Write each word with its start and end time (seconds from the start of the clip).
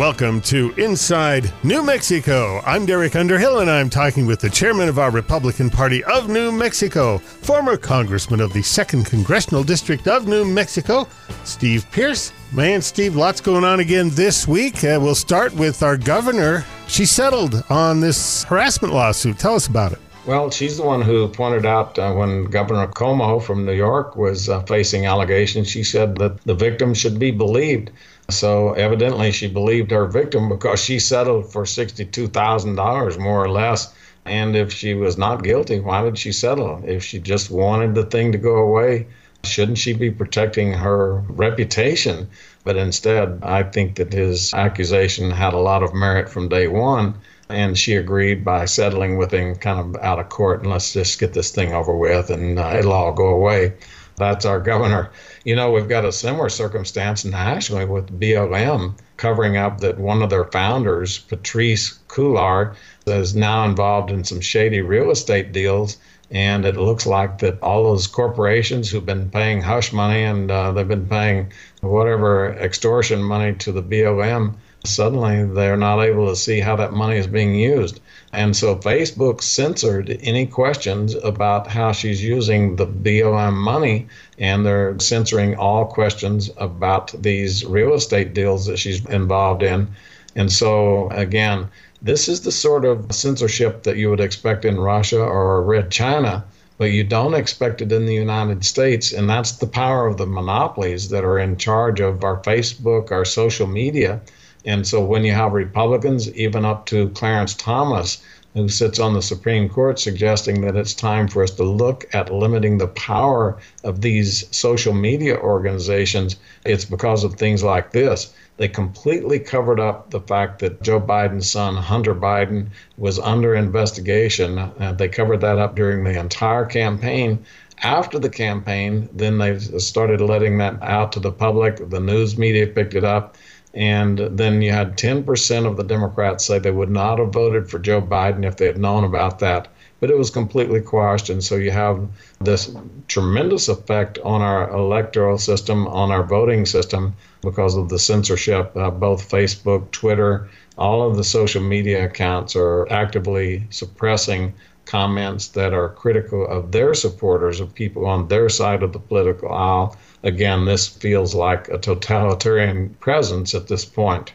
Welcome 0.00 0.40
to 0.42 0.72
Inside 0.78 1.52
New 1.62 1.82
Mexico. 1.82 2.62
I'm 2.64 2.86
Derek 2.86 3.16
Underhill, 3.16 3.58
and 3.58 3.70
I'm 3.70 3.90
talking 3.90 4.24
with 4.24 4.40
the 4.40 4.48
chairman 4.48 4.88
of 4.88 4.98
our 4.98 5.10
Republican 5.10 5.68
Party 5.68 6.02
of 6.04 6.30
New 6.30 6.50
Mexico, 6.50 7.18
former 7.18 7.76
congressman 7.76 8.40
of 8.40 8.54
the 8.54 8.60
2nd 8.60 9.04
Congressional 9.04 9.62
District 9.62 10.08
of 10.08 10.26
New 10.26 10.46
Mexico, 10.46 11.06
Steve 11.44 11.84
Pearce. 11.92 12.32
Man, 12.50 12.80
Steve, 12.80 13.14
lots 13.14 13.42
going 13.42 13.62
on 13.62 13.80
again 13.80 14.08
this 14.12 14.48
week. 14.48 14.82
Uh, 14.82 14.98
we'll 15.02 15.14
start 15.14 15.52
with 15.52 15.82
our 15.82 15.98
governor. 15.98 16.64
She 16.88 17.04
settled 17.04 17.62
on 17.68 18.00
this 18.00 18.44
harassment 18.44 18.94
lawsuit. 18.94 19.38
Tell 19.38 19.54
us 19.54 19.66
about 19.66 19.92
it. 19.92 19.98
Well, 20.24 20.50
she's 20.50 20.78
the 20.78 20.82
one 20.82 21.02
who 21.02 21.28
pointed 21.28 21.66
out 21.66 21.98
uh, 21.98 22.14
when 22.14 22.44
Governor 22.44 22.86
Cuomo 22.86 23.42
from 23.42 23.66
New 23.66 23.74
York 23.74 24.16
was 24.16 24.48
uh, 24.48 24.62
facing 24.62 25.04
allegations, 25.04 25.68
she 25.68 25.84
said 25.84 26.16
that 26.16 26.40
the 26.44 26.54
victim 26.54 26.94
should 26.94 27.18
be 27.18 27.30
believed. 27.30 27.90
So 28.30 28.72
evidently, 28.72 29.32
she 29.32 29.48
believed 29.48 29.90
her 29.90 30.06
victim 30.06 30.48
because 30.48 30.82
she 30.82 30.98
settled 30.98 31.52
for 31.52 31.64
$62,000 31.64 33.18
more 33.18 33.44
or 33.44 33.50
less. 33.50 33.92
And 34.24 34.54
if 34.54 34.72
she 34.72 34.94
was 34.94 35.18
not 35.18 35.42
guilty, 35.42 35.80
why 35.80 36.02
did 36.02 36.18
she 36.18 36.32
settle? 36.32 36.82
If 36.84 37.02
she 37.02 37.18
just 37.18 37.50
wanted 37.50 37.94
the 37.94 38.04
thing 38.04 38.32
to 38.32 38.38
go 38.38 38.56
away, 38.58 39.06
shouldn't 39.44 39.78
she 39.78 39.92
be 39.92 40.10
protecting 40.10 40.72
her 40.72 41.24
reputation? 41.28 42.28
But 42.64 42.76
instead, 42.76 43.40
I 43.42 43.62
think 43.62 43.96
that 43.96 44.12
his 44.12 44.52
accusation 44.52 45.30
had 45.30 45.54
a 45.54 45.58
lot 45.58 45.82
of 45.82 45.94
merit 45.94 46.28
from 46.28 46.48
day 46.48 46.68
one. 46.68 47.14
And 47.48 47.76
she 47.76 47.96
agreed 47.96 48.44
by 48.44 48.66
settling 48.66 49.16
with 49.16 49.32
him 49.32 49.56
kind 49.56 49.80
of 49.80 50.02
out 50.02 50.20
of 50.20 50.28
court 50.28 50.60
and 50.60 50.70
let's 50.70 50.92
just 50.92 51.18
get 51.18 51.32
this 51.32 51.50
thing 51.50 51.72
over 51.72 51.96
with 51.96 52.30
and 52.30 52.60
uh, 52.60 52.76
it'll 52.78 52.92
all 52.92 53.12
go 53.12 53.26
away. 53.26 53.72
That's 54.20 54.44
our 54.44 54.60
governor. 54.60 55.10
You 55.44 55.56
know, 55.56 55.72
we've 55.72 55.88
got 55.88 56.04
a 56.04 56.12
similar 56.12 56.50
circumstance 56.50 57.24
nationally 57.24 57.86
with 57.86 58.20
BLM 58.20 58.98
covering 59.16 59.56
up 59.56 59.80
that 59.80 59.98
one 59.98 60.20
of 60.20 60.28
their 60.28 60.44
founders, 60.44 61.18
Patrisse 61.18 61.98
Cullors, 62.06 62.76
is 63.06 63.34
now 63.34 63.64
involved 63.64 64.10
in 64.10 64.22
some 64.24 64.42
shady 64.42 64.82
real 64.82 65.10
estate 65.10 65.52
deals. 65.52 65.96
And 66.30 66.66
it 66.66 66.76
looks 66.76 67.06
like 67.06 67.38
that 67.38 67.62
all 67.62 67.84
those 67.84 68.06
corporations 68.06 68.90
who've 68.90 69.06
been 69.06 69.30
paying 69.30 69.62
hush 69.62 69.90
money 69.90 70.22
and 70.22 70.50
uh, 70.50 70.72
they've 70.72 70.86
been 70.86 71.06
paying 71.06 71.52
whatever 71.80 72.52
extortion 72.52 73.22
money 73.22 73.54
to 73.54 73.72
the 73.72 73.82
BLM, 73.82 74.54
suddenly 74.84 75.44
they're 75.44 75.76
not 75.76 76.02
able 76.02 76.28
to 76.28 76.36
see 76.36 76.60
how 76.60 76.76
that 76.76 76.92
money 76.92 77.16
is 77.16 77.26
being 77.26 77.54
used. 77.54 78.00
And 78.32 78.56
so 78.56 78.76
Facebook 78.76 79.42
censored 79.42 80.16
any 80.22 80.46
questions 80.46 81.16
about 81.16 81.66
how 81.66 81.90
she's 81.90 82.22
using 82.22 82.76
the 82.76 82.86
BLM 82.86 83.54
money, 83.54 84.06
and 84.38 84.64
they're 84.64 84.96
censoring 85.00 85.56
all 85.56 85.84
questions 85.84 86.48
about 86.56 87.12
these 87.20 87.64
real 87.64 87.92
estate 87.92 88.32
deals 88.32 88.66
that 88.66 88.78
she's 88.78 89.04
involved 89.06 89.64
in. 89.64 89.88
And 90.36 90.52
so, 90.52 91.08
again, 91.10 91.68
this 92.02 92.28
is 92.28 92.42
the 92.42 92.52
sort 92.52 92.84
of 92.84 93.12
censorship 93.12 93.82
that 93.82 93.96
you 93.96 94.10
would 94.10 94.20
expect 94.20 94.64
in 94.64 94.78
Russia 94.78 95.20
or 95.20 95.60
Red 95.64 95.90
China, 95.90 96.44
but 96.78 96.92
you 96.92 97.02
don't 97.02 97.34
expect 97.34 97.82
it 97.82 97.90
in 97.90 98.06
the 98.06 98.14
United 98.14 98.64
States. 98.64 99.12
And 99.12 99.28
that's 99.28 99.52
the 99.52 99.66
power 99.66 100.06
of 100.06 100.18
the 100.18 100.26
monopolies 100.26 101.08
that 101.08 101.24
are 101.24 101.38
in 101.40 101.56
charge 101.56 101.98
of 101.98 102.22
our 102.22 102.40
Facebook, 102.42 103.10
our 103.10 103.24
social 103.24 103.66
media 103.66 104.20
and 104.64 104.86
so 104.86 105.04
when 105.04 105.24
you 105.24 105.32
have 105.32 105.52
Republicans, 105.52 106.32
even 106.34 106.64
up 106.64 106.86
to 106.86 107.08
Clarence 107.10 107.54
Thomas, 107.54 108.22
who 108.54 108.68
sits 108.68 108.98
on 108.98 109.14
the 109.14 109.22
Supreme 109.22 109.68
Court, 109.68 109.98
suggesting 109.98 110.60
that 110.62 110.76
it's 110.76 110.92
time 110.92 111.28
for 111.28 111.42
us 111.42 111.52
to 111.52 111.62
look 111.62 112.04
at 112.12 112.34
limiting 112.34 112.78
the 112.78 112.88
power 112.88 113.58
of 113.84 114.00
these 114.00 114.44
social 114.54 114.92
media 114.92 115.36
organizations, 115.36 116.36
it's 116.64 116.84
because 116.84 117.22
of 117.22 117.34
things 117.34 117.62
like 117.62 117.92
this. 117.92 118.32
They 118.56 118.68
completely 118.68 119.38
covered 119.38 119.80
up 119.80 120.10
the 120.10 120.20
fact 120.20 120.58
that 120.58 120.82
Joe 120.82 121.00
Biden's 121.00 121.48
son, 121.48 121.76
Hunter 121.76 122.14
Biden, 122.14 122.66
was 122.98 123.18
under 123.18 123.54
investigation. 123.54 124.58
Uh, 124.58 124.94
they 124.98 125.08
covered 125.08 125.40
that 125.40 125.58
up 125.58 125.76
during 125.76 126.04
the 126.04 126.18
entire 126.18 126.66
campaign 126.66 127.44
after 127.82 128.18
the 128.18 128.28
campaign, 128.28 129.08
then 129.12 129.38
they 129.38 129.58
started 129.58 130.20
letting 130.20 130.58
that 130.58 130.82
out 130.82 131.12
to 131.12 131.20
the 131.20 131.32
public. 131.32 131.88
The 131.88 132.00
news 132.00 132.36
media 132.36 132.66
picked 132.66 132.94
it 132.94 133.04
up. 133.04 133.36
And 133.72 134.18
then 134.18 134.62
you 134.62 134.72
had 134.72 134.98
10% 134.98 135.66
of 135.66 135.76
the 135.76 135.84
Democrats 135.84 136.44
say 136.44 136.58
they 136.58 136.72
would 136.72 136.90
not 136.90 137.18
have 137.18 137.32
voted 137.32 137.70
for 137.70 137.78
Joe 137.78 138.02
Biden 138.02 138.44
if 138.44 138.56
they 138.56 138.66
had 138.66 138.78
known 138.78 139.04
about 139.04 139.38
that. 139.38 139.68
But 140.00 140.10
it 140.10 140.18
was 140.18 140.30
completely 140.30 140.80
quashed. 140.80 141.30
And 141.30 141.44
so 141.44 141.56
you 141.56 141.70
have 141.70 142.08
this 142.40 142.74
tremendous 143.06 143.68
effect 143.68 144.18
on 144.24 144.40
our 144.42 144.70
electoral 144.70 145.38
system, 145.38 145.86
on 145.86 146.10
our 146.10 146.24
voting 146.24 146.66
system, 146.66 147.14
because 147.42 147.76
of 147.76 147.90
the 147.90 147.98
censorship. 147.98 148.76
Uh, 148.76 148.90
both 148.90 149.30
Facebook, 149.30 149.90
Twitter, 149.92 150.48
all 150.76 151.08
of 151.08 151.16
the 151.16 151.24
social 151.24 151.62
media 151.62 152.06
accounts 152.06 152.56
are 152.56 152.90
actively 152.90 153.66
suppressing 153.70 154.54
comments 154.90 155.48
that 155.48 155.72
are 155.72 155.88
critical 155.88 156.46
of 156.46 156.72
their 156.72 156.94
supporters, 156.94 157.60
of 157.60 157.74
people 157.74 158.06
on 158.06 158.28
their 158.28 158.48
side 158.48 158.82
of 158.82 158.92
the 158.92 158.98
political 158.98 159.50
aisle 159.52 159.96
again, 160.22 160.64
this 160.64 160.86
feels 160.86 161.34
like 161.34 161.68
a 161.68 161.78
totalitarian 161.78 162.90
presence 163.00 163.54
at 163.54 163.68
this 163.68 163.84
point. 163.84 164.32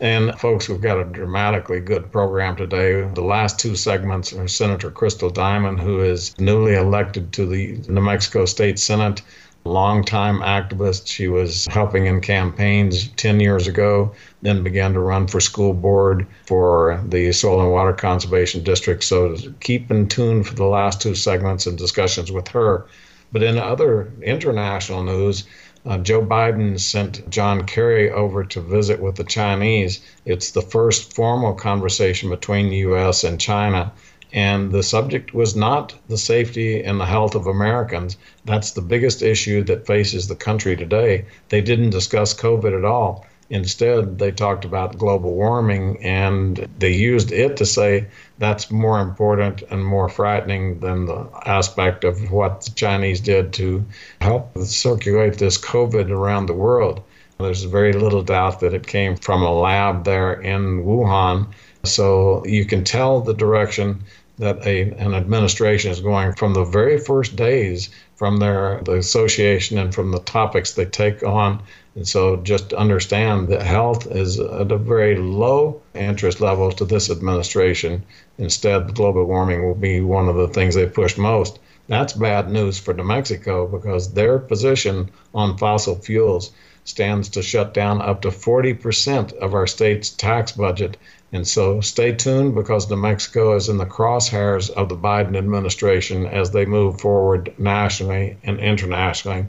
And 0.00 0.32
folks, 0.38 0.68
we've 0.68 0.80
got 0.80 1.00
a 1.00 1.04
dramatically 1.04 1.80
good 1.80 2.12
program 2.12 2.54
today. 2.54 3.02
The 3.02 3.20
last 3.20 3.58
two 3.58 3.74
segments 3.74 4.32
are 4.32 4.46
Senator 4.46 4.92
Crystal 4.92 5.30
Diamond, 5.30 5.80
who 5.80 6.00
is 6.00 6.38
newly 6.38 6.74
elected 6.74 7.32
to 7.32 7.46
the 7.46 7.78
New 7.88 8.00
Mexico 8.00 8.44
State 8.44 8.78
Senate, 8.78 9.22
longtime 9.68 10.40
activist. 10.40 11.06
She 11.06 11.28
was 11.28 11.66
helping 11.66 12.06
in 12.06 12.20
campaigns 12.20 13.08
10 13.08 13.40
years 13.40 13.66
ago, 13.66 14.12
then 14.42 14.62
began 14.62 14.92
to 14.94 15.00
run 15.00 15.26
for 15.26 15.40
school 15.40 15.74
board 15.74 16.26
for 16.46 17.02
the 17.06 17.32
Soil 17.32 17.60
and 17.60 17.72
Water 17.72 17.92
Conservation 17.92 18.64
District. 18.64 19.04
So 19.04 19.36
keep 19.60 19.90
in 19.90 20.08
tune 20.08 20.42
for 20.42 20.54
the 20.54 20.64
last 20.64 21.00
two 21.00 21.14
segments 21.14 21.66
and 21.66 21.76
discussions 21.78 22.32
with 22.32 22.48
her. 22.48 22.86
But 23.30 23.42
in 23.42 23.58
other 23.58 24.10
international 24.22 25.04
news, 25.04 25.44
uh, 25.86 25.98
Joe 25.98 26.22
Biden 26.22 26.78
sent 26.80 27.28
John 27.30 27.64
Kerry 27.64 28.10
over 28.10 28.44
to 28.44 28.60
visit 28.60 29.00
with 29.00 29.16
the 29.16 29.24
Chinese. 29.24 30.00
It's 30.24 30.50
the 30.50 30.62
first 30.62 31.14
formal 31.14 31.54
conversation 31.54 32.30
between 32.30 32.68
the 32.68 32.78
U.S. 32.78 33.24
and 33.24 33.40
China. 33.40 33.92
And 34.32 34.72
the 34.72 34.82
subject 34.82 35.32
was 35.32 35.56
not 35.56 35.94
the 36.08 36.18
safety 36.18 36.82
and 36.82 37.00
the 37.00 37.06
health 37.06 37.34
of 37.34 37.46
Americans. 37.46 38.16
That's 38.44 38.72
the 38.72 38.82
biggest 38.82 39.22
issue 39.22 39.62
that 39.64 39.86
faces 39.86 40.28
the 40.28 40.36
country 40.36 40.76
today. 40.76 41.24
They 41.48 41.60
didn't 41.60 41.90
discuss 41.90 42.34
COVID 42.34 42.76
at 42.76 42.84
all. 42.84 43.26
Instead, 43.50 44.18
they 44.18 44.30
talked 44.30 44.66
about 44.66 44.98
global 44.98 45.34
warming 45.34 46.02
and 46.04 46.68
they 46.78 46.92
used 46.92 47.32
it 47.32 47.56
to 47.56 47.64
say 47.64 48.06
that's 48.38 48.70
more 48.70 49.00
important 49.00 49.62
and 49.70 49.82
more 49.82 50.10
frightening 50.10 50.80
than 50.80 51.06
the 51.06 51.26
aspect 51.46 52.04
of 52.04 52.30
what 52.30 52.60
the 52.60 52.70
Chinese 52.72 53.20
did 53.20 53.54
to 53.54 53.82
help 54.20 54.56
circulate 54.58 55.38
this 55.38 55.56
COVID 55.56 56.10
around 56.10 56.44
the 56.44 56.52
world. 56.52 57.00
There's 57.38 57.62
very 57.62 57.94
little 57.94 58.22
doubt 58.22 58.60
that 58.60 58.74
it 58.74 58.86
came 58.86 59.16
from 59.16 59.42
a 59.42 59.52
lab 59.52 60.04
there 60.04 60.34
in 60.34 60.84
Wuhan. 60.84 61.46
So 61.84 62.44
you 62.44 62.66
can 62.66 62.84
tell 62.84 63.20
the 63.20 63.32
direction 63.32 64.02
that 64.38 64.64
a, 64.66 64.82
an 64.92 65.14
administration 65.14 65.90
is 65.90 66.00
going 66.00 66.32
from 66.34 66.54
the 66.54 66.64
very 66.64 66.98
first 66.98 67.36
days 67.36 67.90
from 68.18 68.38
their 68.38 68.80
the 68.82 68.94
association 68.94 69.78
and 69.78 69.94
from 69.94 70.10
the 70.10 70.18
topics 70.20 70.72
they 70.72 70.84
take 70.84 71.22
on. 71.22 71.62
And 71.94 72.06
so 72.06 72.36
just 72.36 72.72
understand 72.72 73.48
that 73.48 73.62
health 73.62 74.06
is 74.06 74.40
at 74.40 74.72
a 74.72 74.78
very 74.78 75.16
low 75.16 75.80
interest 75.94 76.40
level 76.40 76.72
to 76.72 76.84
this 76.84 77.10
administration. 77.10 78.04
Instead, 78.38 78.94
global 78.94 79.24
warming 79.24 79.66
will 79.66 79.74
be 79.74 80.00
one 80.00 80.28
of 80.28 80.36
the 80.36 80.48
things 80.48 80.74
they 80.74 80.86
push 80.86 81.16
most. 81.16 81.58
That's 81.88 82.12
bad 82.12 82.50
news 82.50 82.78
for 82.78 82.92
New 82.92 83.04
Mexico 83.04 83.66
because 83.66 84.12
their 84.12 84.38
position 84.38 85.10
on 85.34 85.56
fossil 85.56 85.96
fuels 85.96 86.52
stands 86.88 87.28
to 87.28 87.42
shut 87.42 87.74
down 87.74 88.00
up 88.02 88.22
to 88.22 88.28
40% 88.28 89.32
of 89.38 89.54
our 89.54 89.66
state's 89.66 90.10
tax 90.10 90.52
budget 90.52 90.96
and 91.32 91.46
so 91.46 91.80
stay 91.82 92.12
tuned 92.12 92.54
because 92.54 92.88
New 92.88 92.96
Mexico 92.96 93.54
is 93.54 93.68
in 93.68 93.76
the 93.76 93.84
crosshairs 93.84 94.70
of 94.70 94.88
the 94.88 94.96
Biden 94.96 95.36
administration 95.36 96.24
as 96.24 96.50
they 96.50 96.64
move 96.64 97.00
forward 97.00 97.52
nationally 97.58 98.38
and 98.44 98.58
internationally. 98.58 99.46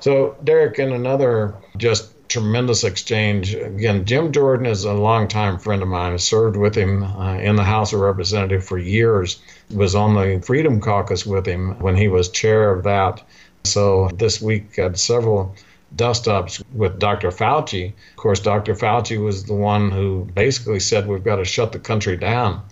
So, 0.00 0.36
Derek, 0.42 0.78
in 0.78 0.92
another 0.92 1.54
just 1.76 2.12
tremendous 2.28 2.82
exchange, 2.82 3.54
again, 3.54 4.04
Jim 4.04 4.32
Jordan 4.32 4.66
is 4.66 4.84
a 4.84 4.92
longtime 4.92 5.58
friend 5.58 5.82
of 5.82 5.88
mine. 5.88 6.14
I 6.14 6.16
served 6.16 6.56
with 6.56 6.74
him 6.74 7.04
uh, 7.04 7.38
in 7.38 7.56
the 7.56 7.64
House 7.64 7.92
of 7.92 8.00
Representatives 8.00 8.66
for 8.66 8.78
years, 8.78 9.40
was 9.70 9.94
on 9.94 10.14
the 10.14 10.42
Freedom 10.44 10.80
Caucus 10.80 11.24
with 11.24 11.46
him 11.46 11.78
when 11.78 11.96
he 11.96 12.08
was 12.08 12.28
chair 12.28 12.72
of 12.72 12.82
that. 12.84 13.22
So, 13.64 14.08
this 14.14 14.40
week 14.40 14.76
had 14.76 14.98
several 14.98 15.54
dust 15.94 16.28
ups 16.28 16.62
with 16.74 16.98
Dr. 16.98 17.30
Fauci. 17.30 17.92
Of 18.10 18.16
course, 18.16 18.40
Dr. 18.40 18.74
Fauci 18.74 19.22
was 19.22 19.44
the 19.44 19.54
one 19.54 19.90
who 19.90 20.28
basically 20.34 20.80
said 20.80 21.06
we've 21.06 21.24
got 21.24 21.36
to 21.36 21.44
shut 21.44 21.72
the 21.72 21.78
country 21.78 22.16
down. 22.16 22.62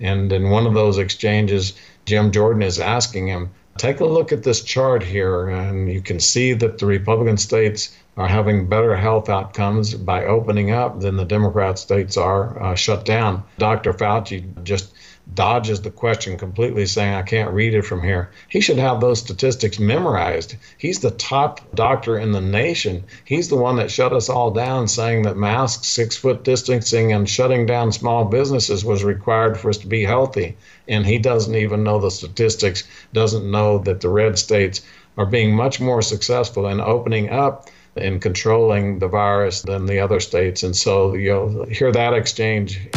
And 0.00 0.30
in 0.32 0.50
one 0.50 0.66
of 0.66 0.74
those 0.74 0.98
exchanges, 0.98 1.72
Jim 2.04 2.30
Jordan 2.30 2.62
is 2.62 2.78
asking 2.78 3.28
him, 3.28 3.50
take 3.78 4.00
a 4.00 4.04
look 4.04 4.32
at 4.32 4.42
this 4.42 4.62
chart 4.62 5.02
here, 5.02 5.48
and 5.48 5.90
you 5.92 6.00
can 6.00 6.20
see 6.20 6.52
that 6.54 6.78
the 6.78 6.86
Republican 6.86 7.36
states 7.36 7.96
are 8.16 8.28
having 8.28 8.68
better 8.68 8.96
health 8.96 9.28
outcomes 9.28 9.94
by 9.94 10.24
opening 10.24 10.70
up 10.70 11.00
than 11.00 11.16
the 11.16 11.24
Democrat 11.24 11.78
states 11.78 12.16
are 12.16 12.62
uh, 12.62 12.74
shut 12.74 13.04
down. 13.04 13.42
Dr. 13.58 13.92
Fauci 13.92 14.64
just 14.64 14.94
dodges 15.34 15.80
the 15.80 15.90
question 15.90 16.38
completely, 16.38 16.86
saying, 16.86 17.14
I 17.14 17.22
can't 17.22 17.50
read 17.50 17.74
it 17.74 17.82
from 17.82 18.02
here. 18.02 18.30
He 18.48 18.60
should 18.60 18.78
have 18.78 19.00
those 19.00 19.18
statistics 19.18 19.78
memorized. 19.78 20.56
He's 20.78 21.00
the 21.00 21.10
top 21.10 21.60
doctor 21.74 22.18
in 22.18 22.32
the 22.32 22.40
nation. 22.40 23.04
He's 23.24 23.48
the 23.48 23.56
one 23.56 23.76
that 23.76 23.90
shut 23.90 24.12
us 24.12 24.28
all 24.28 24.50
down, 24.50 24.88
saying 24.88 25.22
that 25.22 25.36
masks, 25.36 25.88
six 25.88 26.16
foot 26.16 26.44
distancing, 26.44 27.12
and 27.12 27.28
shutting 27.28 27.66
down 27.66 27.92
small 27.92 28.24
businesses 28.24 28.84
was 28.84 29.04
required 29.04 29.58
for 29.58 29.70
us 29.70 29.78
to 29.78 29.86
be 29.86 30.04
healthy. 30.04 30.56
And 30.88 31.04
he 31.04 31.18
doesn't 31.18 31.54
even 31.54 31.82
know 31.82 31.98
the 31.98 32.10
statistics, 32.10 32.84
doesn't 33.12 33.50
know 33.50 33.78
that 33.78 34.00
the 34.00 34.08
red 34.08 34.38
states 34.38 34.82
are 35.16 35.26
being 35.26 35.54
much 35.54 35.80
more 35.80 36.02
successful 36.02 36.68
in 36.68 36.80
opening 36.80 37.30
up 37.30 37.68
in 37.96 38.20
controlling 38.20 38.98
the 38.98 39.08
virus 39.08 39.62
than 39.62 39.86
the 39.86 40.00
other 40.00 40.20
states. 40.20 40.62
And 40.62 40.76
so 40.76 41.14
you'll 41.14 41.64
hear 41.66 41.90
that 41.92 42.12
exchange. 42.12 42.88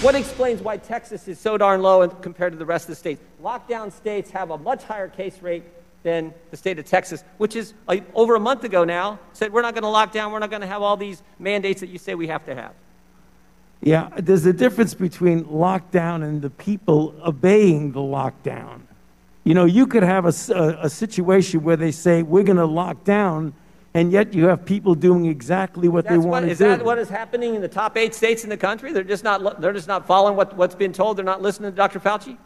What 0.00 0.14
explains 0.14 0.62
why 0.62 0.76
Texas 0.76 1.26
is 1.26 1.40
so 1.40 1.58
darn 1.58 1.82
low 1.82 2.06
compared 2.06 2.52
to 2.52 2.58
the 2.58 2.64
rest 2.64 2.84
of 2.84 2.90
the 2.90 2.94
states? 2.94 3.20
Lockdown 3.42 3.90
states 3.90 4.30
have 4.30 4.52
a 4.52 4.58
much 4.58 4.84
higher 4.84 5.08
case 5.08 5.42
rate 5.42 5.64
than 6.04 6.32
the 6.52 6.56
state 6.56 6.78
of 6.78 6.84
Texas, 6.84 7.24
which 7.38 7.56
is 7.56 7.74
like 7.88 8.04
over 8.14 8.36
a 8.36 8.40
month 8.40 8.62
ago 8.62 8.84
now, 8.84 9.18
said 9.32 9.52
we're 9.52 9.60
not 9.60 9.74
going 9.74 9.82
to 9.82 9.88
lock 9.88 10.12
down, 10.12 10.30
we're 10.30 10.38
not 10.38 10.50
going 10.50 10.62
to 10.62 10.68
have 10.68 10.82
all 10.82 10.96
these 10.96 11.24
mandates 11.40 11.80
that 11.80 11.88
you 11.88 11.98
say 11.98 12.14
we 12.14 12.28
have 12.28 12.44
to 12.44 12.54
have. 12.54 12.74
Yeah, 13.80 14.10
there's 14.16 14.46
a 14.46 14.52
difference 14.52 14.94
between 14.94 15.44
lockdown 15.46 16.22
and 16.22 16.40
the 16.40 16.50
people 16.50 17.12
obeying 17.26 17.90
the 17.90 17.98
lockdown. 17.98 18.82
You 19.42 19.54
know, 19.54 19.64
you 19.64 19.84
could 19.84 20.04
have 20.04 20.26
a, 20.26 20.52
a, 20.54 20.86
a 20.86 20.90
situation 20.90 21.64
where 21.64 21.76
they 21.76 21.90
say, 21.90 22.22
we're 22.22 22.44
going 22.44 22.56
to 22.56 22.66
lock 22.66 23.02
down, 23.02 23.52
and 23.94 24.12
yet 24.12 24.34
you 24.34 24.46
have 24.46 24.64
people 24.64 24.94
doing 24.94 25.26
exactly 25.26 25.88
what 25.88 26.04
That's 26.04 26.14
they 26.14 26.18
want 26.18 26.30
what, 26.30 26.40
to 26.40 26.50
is 26.50 26.58
do. 26.58 26.68
that 26.68 26.84
what 26.84 26.98
is 26.98 27.08
happening 27.08 27.54
in 27.54 27.60
the 27.60 27.68
top 27.68 27.96
eight 27.96 28.14
states 28.14 28.44
in 28.44 28.50
the 28.50 28.56
country? 28.56 28.92
They're 28.92 29.02
just 29.02 29.24
not, 29.24 29.60
they're 29.60 29.72
just 29.72 29.88
not 29.88 30.06
following 30.06 30.36
what, 30.36 30.56
what's 30.56 30.74
been 30.74 30.92
told. 30.92 31.16
They're 31.16 31.24
not 31.24 31.42
listening 31.42 31.70
to 31.72 31.76
Dr. 31.76 32.00
Fauci? 32.00 32.36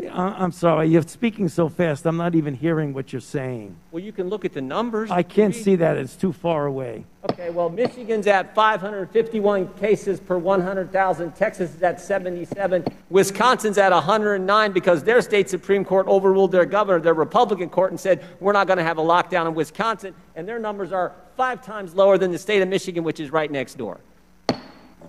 I- 0.00 0.34
I'm 0.42 0.52
sorry, 0.52 0.88
you're 0.88 1.02
speaking 1.02 1.48
so 1.48 1.68
fast, 1.68 2.04
I'm 2.06 2.16
not 2.16 2.34
even 2.34 2.54
hearing 2.54 2.92
what 2.92 3.12
you're 3.12 3.20
saying. 3.20 3.76
Well, 3.92 4.02
you 4.02 4.12
can 4.12 4.28
look 4.28 4.44
at 4.44 4.52
the 4.52 4.60
numbers. 4.60 5.10
I 5.10 5.22
can't 5.22 5.54
see 5.54 5.76
that, 5.76 5.96
it's 5.96 6.16
too 6.16 6.32
far 6.32 6.66
away. 6.66 7.04
Okay, 7.30 7.50
well, 7.50 7.70
Michigan's 7.70 8.26
at 8.26 8.52
551 8.54 9.72
cases 9.74 10.18
per 10.18 10.36
100,000. 10.36 11.32
Texas 11.36 11.74
is 11.74 11.82
at 11.82 12.00
77. 12.00 12.84
Wisconsin's 13.10 13.78
at 13.78 13.92
109 13.92 14.72
because 14.72 15.04
their 15.04 15.22
state 15.22 15.48
Supreme 15.48 15.84
Court 15.84 16.08
overruled 16.08 16.50
their 16.50 16.66
governor, 16.66 17.00
their 17.00 17.14
Republican 17.14 17.68
court, 17.70 17.92
and 17.92 18.00
said, 18.00 18.24
we're 18.40 18.52
not 18.52 18.66
going 18.66 18.78
to 18.78 18.84
have 18.84 18.98
a 18.98 19.02
lockdown 19.02 19.46
in 19.46 19.54
Wisconsin. 19.54 20.14
And 20.34 20.48
their 20.48 20.58
numbers 20.58 20.90
are 20.90 21.12
five 21.36 21.64
times 21.64 21.94
lower 21.94 22.18
than 22.18 22.32
the 22.32 22.38
state 22.38 22.60
of 22.60 22.68
Michigan, 22.68 23.04
which 23.04 23.20
is 23.20 23.30
right 23.30 23.50
next 23.50 23.78
door. 23.78 24.00
The 24.48 24.56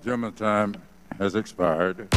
Gentleman's 0.03 0.37
time 0.39 0.75
has 1.17 1.33
expired. 1.35 2.07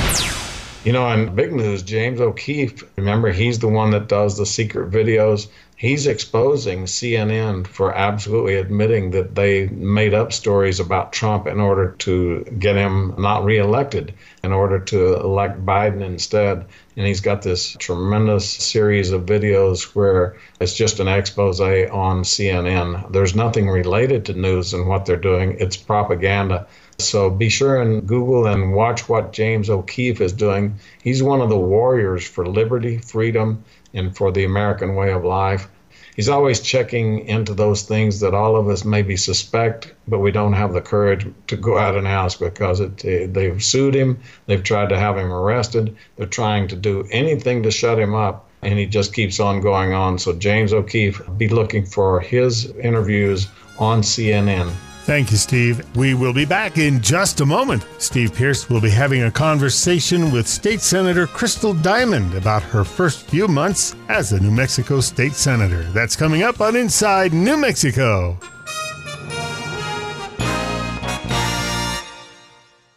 You 0.84 0.92
know, 0.92 1.10
in 1.10 1.34
big 1.34 1.52
news, 1.52 1.82
James 1.82 2.20
O'Keefe, 2.20 2.84
remember, 2.96 3.32
he's 3.32 3.58
the 3.58 3.66
one 3.68 3.90
that 3.90 4.06
does 4.06 4.36
the 4.36 4.46
secret 4.46 4.90
videos. 4.90 5.48
He's 5.78 6.06
exposing 6.06 6.84
CNN 6.84 7.66
for 7.66 7.92
absolutely 7.92 8.54
admitting 8.54 9.10
that 9.10 9.34
they 9.34 9.66
made 9.66 10.14
up 10.14 10.32
stories 10.32 10.80
about 10.80 11.12
Trump 11.12 11.46
in 11.46 11.60
order 11.60 11.90
to 11.98 12.44
get 12.58 12.76
him 12.76 13.14
not 13.18 13.44
reelected, 13.44 14.14
in 14.42 14.52
order 14.52 14.78
to 14.78 15.16
elect 15.16 15.66
Biden 15.66 16.00
instead. 16.00 16.64
And 16.96 17.06
he's 17.06 17.20
got 17.20 17.42
this 17.42 17.76
tremendous 17.78 18.48
series 18.48 19.10
of 19.10 19.26
videos 19.26 19.94
where 19.94 20.36
it's 20.60 20.72
just 20.74 20.98
an 20.98 21.08
expose 21.08 21.60
on 21.60 22.22
CNN. 22.22 23.12
There's 23.12 23.34
nothing 23.34 23.68
related 23.68 24.24
to 24.26 24.34
news 24.34 24.72
and 24.72 24.88
what 24.88 25.04
they're 25.04 25.16
doing, 25.16 25.56
it's 25.58 25.76
propaganda. 25.76 26.68
So 26.98 27.28
be 27.28 27.50
sure 27.50 27.80
and 27.82 28.06
Google 28.06 28.46
and 28.46 28.72
watch 28.72 29.08
what 29.08 29.32
James 29.32 29.68
O'Keefe 29.68 30.20
is 30.20 30.32
doing. 30.32 30.78
He's 31.02 31.22
one 31.22 31.42
of 31.42 31.50
the 31.50 31.58
warriors 31.58 32.26
for 32.26 32.46
liberty, 32.46 32.98
freedom, 32.98 33.64
and 33.92 34.16
for 34.16 34.32
the 34.32 34.44
American 34.44 34.94
way 34.94 35.12
of 35.12 35.24
life. 35.24 35.68
He's 36.16 36.30
always 36.30 36.60
checking 36.60 37.26
into 37.26 37.52
those 37.52 37.82
things 37.82 38.20
that 38.20 38.32
all 38.32 38.56
of 38.56 38.68
us 38.68 38.86
maybe 38.86 39.16
suspect, 39.16 39.92
but 40.08 40.20
we 40.20 40.30
don't 40.32 40.54
have 40.54 40.72
the 40.72 40.80
courage 40.80 41.26
to 41.48 41.56
go 41.56 41.76
out 41.76 41.94
and 41.94 42.08
ask 42.08 42.38
because 42.38 42.80
it, 42.80 43.34
they've 43.34 43.62
sued 43.62 43.94
him, 43.94 44.18
they've 44.46 44.62
tried 44.62 44.88
to 44.88 44.98
have 44.98 45.18
him 45.18 45.30
arrested, 45.30 45.94
they're 46.16 46.26
trying 46.26 46.68
to 46.68 46.76
do 46.76 47.06
anything 47.10 47.62
to 47.64 47.70
shut 47.70 47.98
him 47.98 48.14
up, 48.14 48.48
and 48.62 48.78
he 48.78 48.86
just 48.86 49.12
keeps 49.12 49.38
on 49.38 49.60
going 49.60 49.92
on. 49.92 50.18
So, 50.18 50.32
James 50.32 50.72
O'Keefe, 50.72 51.20
be 51.36 51.50
looking 51.50 51.84
for 51.84 52.20
his 52.20 52.70
interviews 52.76 53.48
on 53.78 54.00
CNN. 54.00 54.72
Thank 55.06 55.30
you, 55.30 55.36
Steve. 55.36 55.86
We 55.94 56.14
will 56.14 56.32
be 56.32 56.44
back 56.44 56.78
in 56.78 57.00
just 57.00 57.40
a 57.40 57.46
moment. 57.46 57.86
Steve 57.98 58.34
Pearce 58.34 58.68
will 58.68 58.80
be 58.80 58.90
having 58.90 59.22
a 59.22 59.30
conversation 59.30 60.32
with 60.32 60.48
State 60.48 60.80
Senator 60.80 61.28
Crystal 61.28 61.72
Diamond 61.72 62.34
about 62.34 62.64
her 62.64 62.82
first 62.82 63.22
few 63.22 63.46
months 63.46 63.94
as 64.08 64.32
a 64.32 64.40
New 64.40 64.50
Mexico 64.50 64.98
State 64.98 65.34
Senator. 65.34 65.84
That's 65.92 66.16
coming 66.16 66.42
up 66.42 66.60
on 66.60 66.74
Inside 66.74 67.32
New 67.32 67.56
Mexico. 67.56 68.36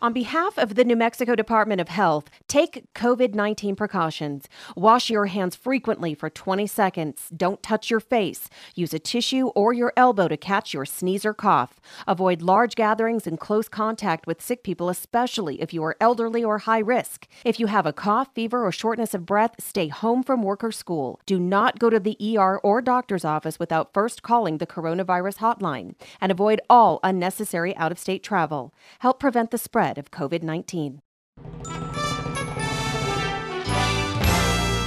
On 0.09 0.13
behalf 0.13 0.57
of 0.57 0.73
the 0.73 0.83
New 0.83 0.95
Mexico 0.95 1.35
Department 1.35 1.79
of 1.79 1.87
Health, 1.87 2.31
take 2.47 2.91
COVID 2.95 3.35
19 3.35 3.75
precautions. 3.75 4.49
Wash 4.75 5.11
your 5.11 5.27
hands 5.27 5.55
frequently 5.55 6.15
for 6.15 6.31
20 6.31 6.65
seconds. 6.65 7.29
Don't 7.29 7.61
touch 7.61 7.91
your 7.91 7.99
face. 7.99 8.49
Use 8.73 8.91
a 8.91 8.97
tissue 8.97 9.49
or 9.49 9.71
your 9.71 9.93
elbow 9.95 10.27
to 10.27 10.35
catch 10.35 10.73
your 10.73 10.83
sneeze 10.83 11.25
or 11.25 11.35
cough. 11.35 11.79
Avoid 12.07 12.41
large 12.41 12.73
gatherings 12.73 13.27
and 13.27 13.39
close 13.39 13.69
contact 13.69 14.25
with 14.25 14.41
sick 14.41 14.63
people, 14.63 14.89
especially 14.89 15.61
if 15.61 15.75
you 15.75 15.83
are 15.83 15.95
elderly 16.01 16.43
or 16.43 16.57
high 16.57 16.79
risk. 16.79 17.27
If 17.45 17.59
you 17.59 17.67
have 17.67 17.85
a 17.85 17.93
cough, 17.93 18.29
fever, 18.33 18.65
or 18.65 18.71
shortness 18.71 19.13
of 19.13 19.27
breath, 19.27 19.57
stay 19.59 19.89
home 19.89 20.23
from 20.23 20.41
work 20.41 20.63
or 20.63 20.71
school. 20.71 21.19
Do 21.27 21.37
not 21.39 21.77
go 21.77 21.91
to 21.91 21.99
the 21.99 22.17
ER 22.19 22.57
or 22.63 22.81
doctor's 22.81 23.25
office 23.25 23.59
without 23.59 23.93
first 23.93 24.23
calling 24.23 24.57
the 24.57 24.65
coronavirus 24.65 25.37
hotline. 25.37 25.93
And 26.19 26.31
avoid 26.31 26.61
all 26.67 26.99
unnecessary 27.03 27.77
out 27.77 27.91
of 27.91 27.99
state 27.99 28.23
travel. 28.23 28.73
Help 29.01 29.19
prevent 29.19 29.51
the 29.51 29.59
spread 29.59 29.98
of 29.99 30.11
COVID 30.11 30.41
19. 30.41 31.01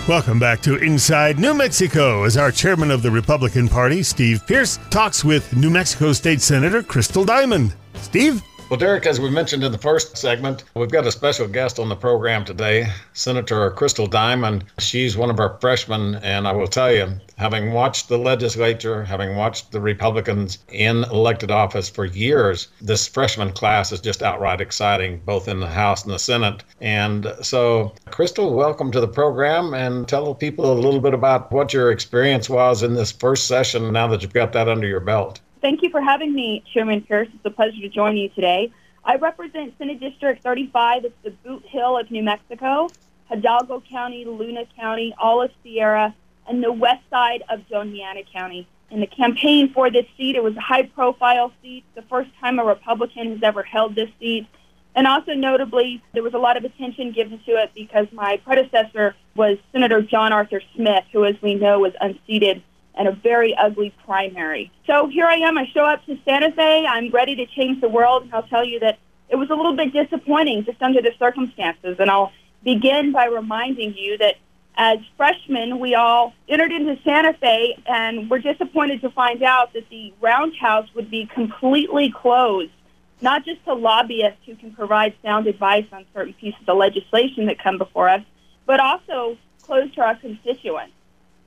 Welcome 0.08 0.40
back 0.40 0.60
to 0.62 0.78
Inside 0.78 1.38
New 1.38 1.54
Mexico 1.54 2.24
as 2.24 2.36
our 2.36 2.50
chairman 2.50 2.90
of 2.90 3.02
the 3.02 3.10
Republican 3.12 3.68
Party, 3.68 4.02
Steve 4.02 4.44
Pearce, 4.48 4.80
talks 4.90 5.24
with 5.24 5.56
New 5.56 5.70
Mexico 5.70 6.12
State 6.12 6.40
Senator 6.40 6.82
Crystal 6.82 7.24
Diamond. 7.24 7.76
Steve? 7.94 8.42
Well, 8.68 8.78
Derek, 8.78 9.06
as 9.06 9.20
we 9.20 9.30
mentioned 9.30 9.62
in 9.62 9.70
the 9.70 9.78
first 9.78 10.16
segment, 10.16 10.64
we've 10.74 10.90
got 10.90 11.06
a 11.06 11.12
special 11.12 11.46
guest 11.46 11.78
on 11.78 11.88
the 11.88 11.94
program 11.94 12.44
today, 12.44 12.88
Senator 13.12 13.70
Crystal 13.70 14.06
Diamond. 14.06 14.64
She's 14.80 15.16
one 15.16 15.30
of 15.30 15.38
our 15.38 15.56
freshmen, 15.60 16.16
and 16.16 16.48
I 16.48 16.52
will 16.52 16.66
tell 16.66 16.92
you, 16.92 17.12
having 17.42 17.72
watched 17.72 18.08
the 18.08 18.16
legislature, 18.16 19.02
having 19.02 19.34
watched 19.34 19.72
the 19.72 19.80
Republicans 19.80 20.60
in 20.68 21.02
elected 21.10 21.50
office 21.50 21.88
for 21.88 22.04
years, 22.04 22.68
this 22.80 23.08
freshman 23.08 23.50
class 23.50 23.90
is 23.90 24.00
just 24.00 24.22
outright 24.22 24.60
exciting, 24.60 25.20
both 25.26 25.48
in 25.48 25.58
the 25.58 25.66
House 25.66 26.04
and 26.04 26.14
the 26.14 26.20
Senate. 26.20 26.62
And 26.80 27.34
so, 27.42 27.94
Crystal, 28.12 28.54
welcome 28.54 28.92
to 28.92 29.00
the 29.00 29.08
program 29.08 29.74
and 29.74 30.06
tell 30.06 30.36
people 30.36 30.70
a 30.70 30.78
little 30.78 31.00
bit 31.00 31.14
about 31.14 31.50
what 31.50 31.72
your 31.72 31.90
experience 31.90 32.48
was 32.48 32.84
in 32.84 32.94
this 32.94 33.10
first 33.10 33.48
session 33.48 33.92
now 33.92 34.06
that 34.06 34.22
you've 34.22 34.32
got 34.32 34.52
that 34.52 34.68
under 34.68 34.86
your 34.86 35.00
belt. 35.00 35.40
Thank 35.60 35.82
you 35.82 35.90
for 35.90 36.00
having 36.00 36.32
me, 36.32 36.62
Chairman 36.72 37.00
Pearce. 37.00 37.28
It's 37.34 37.44
a 37.44 37.50
pleasure 37.50 37.80
to 37.80 37.88
join 37.88 38.16
you 38.16 38.28
today. 38.28 38.70
I 39.04 39.16
represent 39.16 39.74
Senate 39.78 39.98
District 39.98 40.44
35. 40.44 41.06
It's 41.06 41.14
the 41.24 41.34
Bootheel 41.44 42.00
of 42.00 42.08
New 42.12 42.22
Mexico, 42.22 42.88
Hidalgo 43.28 43.82
County, 43.90 44.24
Luna 44.26 44.64
County, 44.78 45.12
all 45.18 45.42
of 45.42 45.50
Sierra, 45.64 46.14
and 46.48 46.62
the 46.62 46.72
west 46.72 47.02
side 47.10 47.42
of 47.48 47.60
Doña 47.70 48.02
Ana 48.04 48.22
County. 48.32 48.66
In 48.90 49.00
the 49.00 49.06
campaign 49.06 49.72
for 49.72 49.90
this 49.90 50.06
seat, 50.16 50.36
it 50.36 50.42
was 50.42 50.54
a 50.56 50.60
high-profile 50.60 51.52
seat, 51.62 51.84
the 51.94 52.02
first 52.02 52.30
time 52.40 52.58
a 52.58 52.64
Republican 52.64 53.32
has 53.32 53.42
ever 53.42 53.62
held 53.62 53.94
this 53.94 54.10
seat. 54.20 54.46
And 54.94 55.06
also 55.06 55.32
notably, 55.32 56.02
there 56.12 56.22
was 56.22 56.34
a 56.34 56.38
lot 56.38 56.58
of 56.58 56.64
attention 56.64 57.12
given 57.12 57.38
to 57.46 57.52
it 57.52 57.70
because 57.74 58.06
my 58.12 58.36
predecessor 58.44 59.16
was 59.34 59.56
Senator 59.72 60.02
John 60.02 60.32
Arthur 60.32 60.60
Smith, 60.74 61.04
who, 61.12 61.24
as 61.24 61.40
we 61.40 61.54
know, 61.54 61.78
was 61.78 61.94
unseated 62.00 62.62
in 62.98 63.06
a 63.06 63.12
very 63.12 63.54
ugly 63.56 63.94
primary. 64.04 64.70
So 64.86 65.06
here 65.06 65.24
I 65.24 65.36
am. 65.36 65.56
I 65.56 65.66
show 65.72 65.84
up 65.84 66.04
to 66.04 66.18
Santa 66.26 66.52
Fe. 66.52 66.86
I'm 66.86 67.10
ready 67.10 67.34
to 67.36 67.46
change 67.46 67.80
the 67.80 67.88
world. 67.88 68.24
And 68.24 68.34
I'll 68.34 68.42
tell 68.42 68.66
you 68.66 68.80
that 68.80 68.98
it 69.30 69.36
was 69.36 69.48
a 69.48 69.54
little 69.54 69.74
bit 69.74 69.94
disappointing 69.94 70.66
just 70.66 70.82
under 70.82 71.00
the 71.00 71.12
circumstances. 71.18 71.96
And 71.98 72.10
I'll 72.10 72.32
begin 72.62 73.12
by 73.12 73.24
reminding 73.24 73.94
you 73.96 74.18
that 74.18 74.34
as 74.76 74.98
freshmen, 75.16 75.78
we 75.78 75.94
all 75.94 76.32
entered 76.48 76.72
into 76.72 76.98
Santa 77.04 77.34
Fe 77.34 77.76
and 77.86 78.30
were 78.30 78.38
disappointed 78.38 79.02
to 79.02 79.10
find 79.10 79.42
out 79.42 79.72
that 79.74 79.88
the 79.90 80.14
roundhouse 80.20 80.88
would 80.94 81.10
be 81.10 81.26
completely 81.26 82.10
closed, 82.10 82.72
not 83.20 83.44
just 83.44 83.62
to 83.66 83.74
lobbyists 83.74 84.40
who 84.46 84.54
can 84.56 84.72
provide 84.72 85.14
sound 85.22 85.46
advice 85.46 85.84
on 85.92 86.06
certain 86.14 86.32
pieces 86.34 86.60
of 86.66 86.76
legislation 86.78 87.46
that 87.46 87.62
come 87.62 87.76
before 87.76 88.08
us, 88.08 88.22
but 88.64 88.80
also 88.80 89.36
closed 89.62 89.94
to 89.94 90.00
our 90.00 90.16
constituents. 90.16 90.94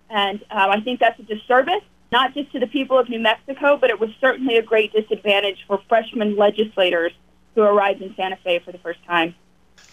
And 0.10 0.44
uh, 0.52 0.68
I 0.70 0.82
think 0.82 1.00
that's 1.00 1.20
a 1.20 1.24
disservice, 1.24 1.84
not 2.12 2.36
just 2.36 2.52
to 2.52 2.60
the 2.60 2.68
people 2.68 3.00
of 3.00 3.10
New 3.10 3.20
Mexico, 3.20 3.76
but 3.76 3.90
it 3.90 4.00
was 4.00 4.12
certainly 4.22 4.58
a 4.58 4.62
great 4.62 4.94
disadvantage 4.94 5.66
for 5.68 5.82
freshman 5.90 6.36
legislators 6.36 7.12
who 7.56 7.62
arrived 7.62 8.02
in 8.04 8.14
Santa 8.16 8.38
Fe 8.44 8.60
for 8.60 8.72
the 8.72 8.78
first 8.78 9.04
time. 9.06 9.34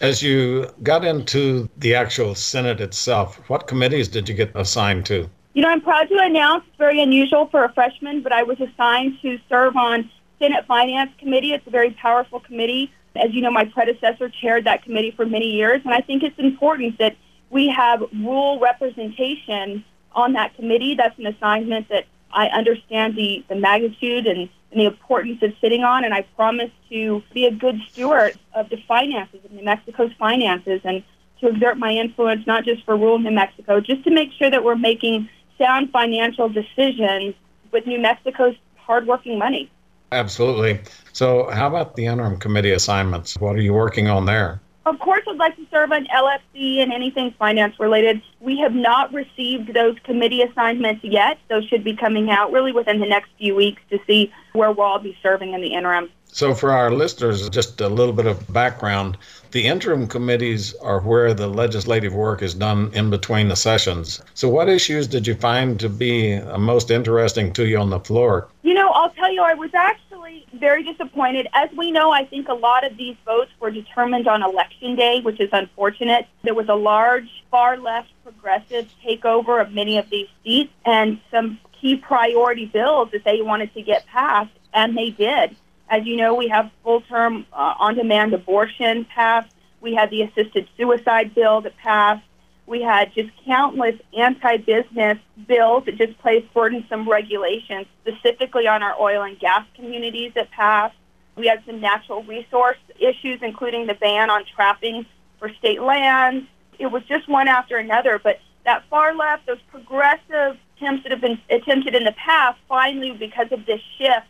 As 0.03 0.21
you 0.21 0.69
got 0.83 1.05
into 1.05 1.69
the 1.77 1.95
actual 1.95 2.35
Senate 2.35 2.81
itself, 2.81 3.39
what 3.49 3.67
committees 3.67 4.09
did 4.09 4.27
you 4.27 4.35
get 4.35 4.51
assigned 4.53 5.05
to? 5.05 5.29
You 5.53 5.61
know, 5.61 5.69
I'm 5.69 5.79
proud 5.79 6.09
to 6.09 6.17
announce 6.19 6.65
it's 6.67 6.77
very 6.77 7.01
unusual 7.01 7.47
for 7.47 7.63
a 7.63 7.71
freshman, 7.71 8.21
but 8.21 8.33
I 8.33 8.43
was 8.43 8.59
assigned 8.59 9.21
to 9.21 9.39
serve 9.47 9.77
on 9.77 10.11
Senate 10.39 10.65
Finance 10.65 11.11
Committee. 11.19 11.53
It's 11.53 11.65
a 11.65 11.69
very 11.69 11.91
powerful 11.91 12.41
committee. 12.41 12.91
As 13.15 13.33
you 13.33 13.39
know, 13.39 13.49
my 13.49 13.63
predecessor 13.63 14.27
chaired 14.27 14.65
that 14.65 14.83
committee 14.83 15.11
for 15.11 15.25
many 15.25 15.49
years, 15.49 15.81
and 15.85 15.93
I 15.93 16.01
think 16.01 16.21
it's 16.21 16.37
important 16.37 16.97
that 16.97 17.15
we 17.49 17.69
have 17.69 18.03
rural 18.11 18.59
representation 18.59 19.85
on 20.11 20.33
that 20.33 20.53
committee. 20.57 20.95
That's 20.95 21.17
an 21.17 21.27
assignment 21.27 21.87
that 21.87 22.07
I 22.33 22.47
understand 22.47 23.15
the, 23.15 23.45
the 23.47 23.55
magnitude 23.55 24.27
and, 24.27 24.49
and 24.73 24.81
the 24.81 24.85
importance 24.85 25.41
of 25.43 25.53
sitting 25.61 25.83
on, 25.83 26.03
and 26.03 26.13
I 26.13 26.23
promise 26.35 26.71
to 26.89 27.23
be 27.33 27.45
a 27.45 27.51
good 27.51 27.79
steward 27.91 28.37
of 28.53 28.69
the 28.69 28.77
finances 28.87 29.39
of 29.45 29.51
New 29.51 29.63
Mexico's 29.63 30.11
finances 30.17 30.81
and 30.83 31.03
to 31.39 31.47
exert 31.47 31.77
my 31.77 31.91
influence 31.91 32.47
not 32.47 32.65
just 32.65 32.83
for 32.83 32.97
rural 32.97 33.19
New 33.19 33.31
Mexico, 33.31 33.79
just 33.79 34.03
to 34.05 34.11
make 34.11 34.31
sure 34.31 34.49
that 34.49 34.63
we're 34.63 34.75
making 34.75 35.29
sound 35.57 35.91
financial 35.91 36.49
decisions 36.49 37.35
with 37.71 37.85
New 37.85 37.99
Mexico's 37.99 38.55
hardworking 38.77 39.37
money. 39.37 39.69
Absolutely. 40.11 40.79
So, 41.11 41.49
how 41.51 41.67
about 41.67 41.95
the 41.95 42.05
interim 42.05 42.37
committee 42.37 42.71
assignments? 42.71 43.37
What 43.37 43.55
are 43.55 43.61
you 43.61 43.73
working 43.73 44.07
on 44.09 44.25
there? 44.25 44.61
Of 44.85 44.99
course, 44.99 45.23
I'd 45.27 45.37
like 45.37 45.55
to 45.55 45.65
serve 45.71 45.93
on 45.93 46.05
LFC 46.07 46.79
and 46.79 46.91
anything 46.91 47.33
finance 47.39 47.79
related. 47.79 48.21
We 48.41 48.57
have 48.59 48.75
not 48.75 49.13
received 49.13 49.73
those 49.73 49.95
committee 50.03 50.41
assignments 50.41 51.05
yet. 51.05 51.37
Those 51.49 51.65
should 51.67 51.85
be 51.85 51.95
coming 51.95 52.29
out 52.29 52.51
really 52.51 52.73
within 52.73 52.99
the 52.99 53.07
next 53.07 53.29
few 53.37 53.55
weeks 53.55 53.81
to 53.91 53.99
see 54.05 54.33
where 54.51 54.71
we'll 54.71 54.85
all 54.85 54.99
be 54.99 55.17
serving 55.23 55.53
in 55.53 55.61
the 55.61 55.73
interim. 55.73 56.09
So, 56.33 56.55
for 56.55 56.71
our 56.71 56.89
listeners, 56.89 57.47
just 57.49 57.79
a 57.79 57.87
little 57.87 58.11
bit 58.11 58.25
of 58.25 58.51
background. 58.51 59.19
The 59.51 59.67
interim 59.67 60.07
committees 60.07 60.73
are 60.81 60.99
where 60.99 61.31
the 61.31 61.45
legislative 61.45 62.15
work 62.15 62.41
is 62.41 62.55
done 62.55 62.89
in 62.91 63.11
between 63.11 63.49
the 63.49 63.55
sessions. 63.55 64.19
So, 64.33 64.49
what 64.49 64.67
issues 64.67 65.05
did 65.05 65.27
you 65.27 65.35
find 65.35 65.79
to 65.79 65.89
be 65.89 66.37
uh, 66.37 66.57
most 66.57 66.89
interesting 66.89 67.53
to 67.53 67.67
you 67.67 67.77
on 67.77 67.91
the 67.91 67.99
floor? 67.99 68.47
You 68.63 68.73
know, 68.73 68.89
I'll 68.89 69.11
tell 69.11 69.31
you, 69.31 69.43
I 69.43 69.53
was 69.53 69.75
actually 69.75 70.47
very 70.55 70.81
disappointed. 70.81 71.47
As 71.53 71.69
we 71.77 71.91
know, 71.91 72.09
I 72.09 72.25
think 72.25 72.47
a 72.47 72.55
lot 72.55 72.83
of 72.83 72.97
these 72.97 73.15
votes 73.25 73.51
were 73.59 73.69
determined 73.69 74.27
on 74.27 74.41
election 74.41 74.95
day, 74.95 75.21
which 75.21 75.39
is 75.39 75.49
unfortunate. 75.53 76.25
There 76.41 76.55
was 76.55 76.67
a 76.67 76.73
large 76.73 77.29
far 77.51 77.77
left 77.77 78.09
progressive 78.23 78.87
takeover 79.05 79.61
of 79.61 79.71
many 79.71 79.99
of 79.99 80.09
these 80.09 80.29
seats 80.43 80.73
and 80.83 81.19
some 81.29 81.59
key 81.79 81.95
priority 81.95 82.65
bills 82.65 83.09
that 83.11 83.23
they 83.23 83.43
wanted 83.43 83.71
to 83.75 83.83
get 83.83 84.07
passed, 84.07 84.57
and 84.73 84.97
they 84.97 85.11
did. 85.11 85.55
As 85.93 86.07
you 86.07 86.15
know, 86.15 86.33
we 86.33 86.47
have 86.47 86.71
full-term 86.83 87.45
uh, 87.53 87.75
on-demand 87.77 88.33
abortion 88.33 89.05
passed. 89.05 89.53
We 89.79 89.93
had 89.93 90.09
the 90.09 90.23
assisted 90.23 90.67
suicide 90.75 91.35
bill 91.35 91.61
that 91.61 91.77
passed. 91.77 92.25
We 92.65 92.81
had 92.81 93.13
just 93.13 93.29
countless 93.45 93.93
anti-business 94.17 95.19
bills 95.47 95.85
that 95.85 95.97
just 95.97 96.17
placed 96.17 96.51
burdensome 96.51 97.07
regulations 97.07 97.85
specifically 98.01 98.65
on 98.65 98.81
our 98.81 98.99
oil 98.99 99.21
and 99.21 99.37
gas 99.37 99.67
communities 99.75 100.31
that 100.33 100.49
passed. 100.49 100.95
We 101.35 101.45
had 101.45 101.61
some 101.67 101.79
natural 101.79 102.23
resource 102.23 102.77
issues, 102.97 103.43
including 103.43 103.85
the 103.85 103.93
ban 103.93 104.31
on 104.31 104.45
trapping 104.45 105.05
for 105.37 105.53
state 105.59 105.83
lands. 105.83 106.47
It 106.79 106.87
was 106.87 107.03
just 107.03 107.27
one 107.29 107.47
after 107.47 107.77
another. 107.77 108.17
But 108.17 108.39
that 108.65 108.83
far 108.89 109.13
left, 109.13 109.45
those 109.45 109.61
progressive 109.69 110.57
attempts 110.75 111.03
that 111.03 111.11
have 111.11 111.21
been 111.21 111.39
attempted 111.51 111.93
in 111.93 112.03
the 112.03 112.13
past, 112.13 112.57
finally, 112.67 113.11
because 113.11 113.51
of 113.51 113.67
this 113.67 113.81
shift 113.99 114.25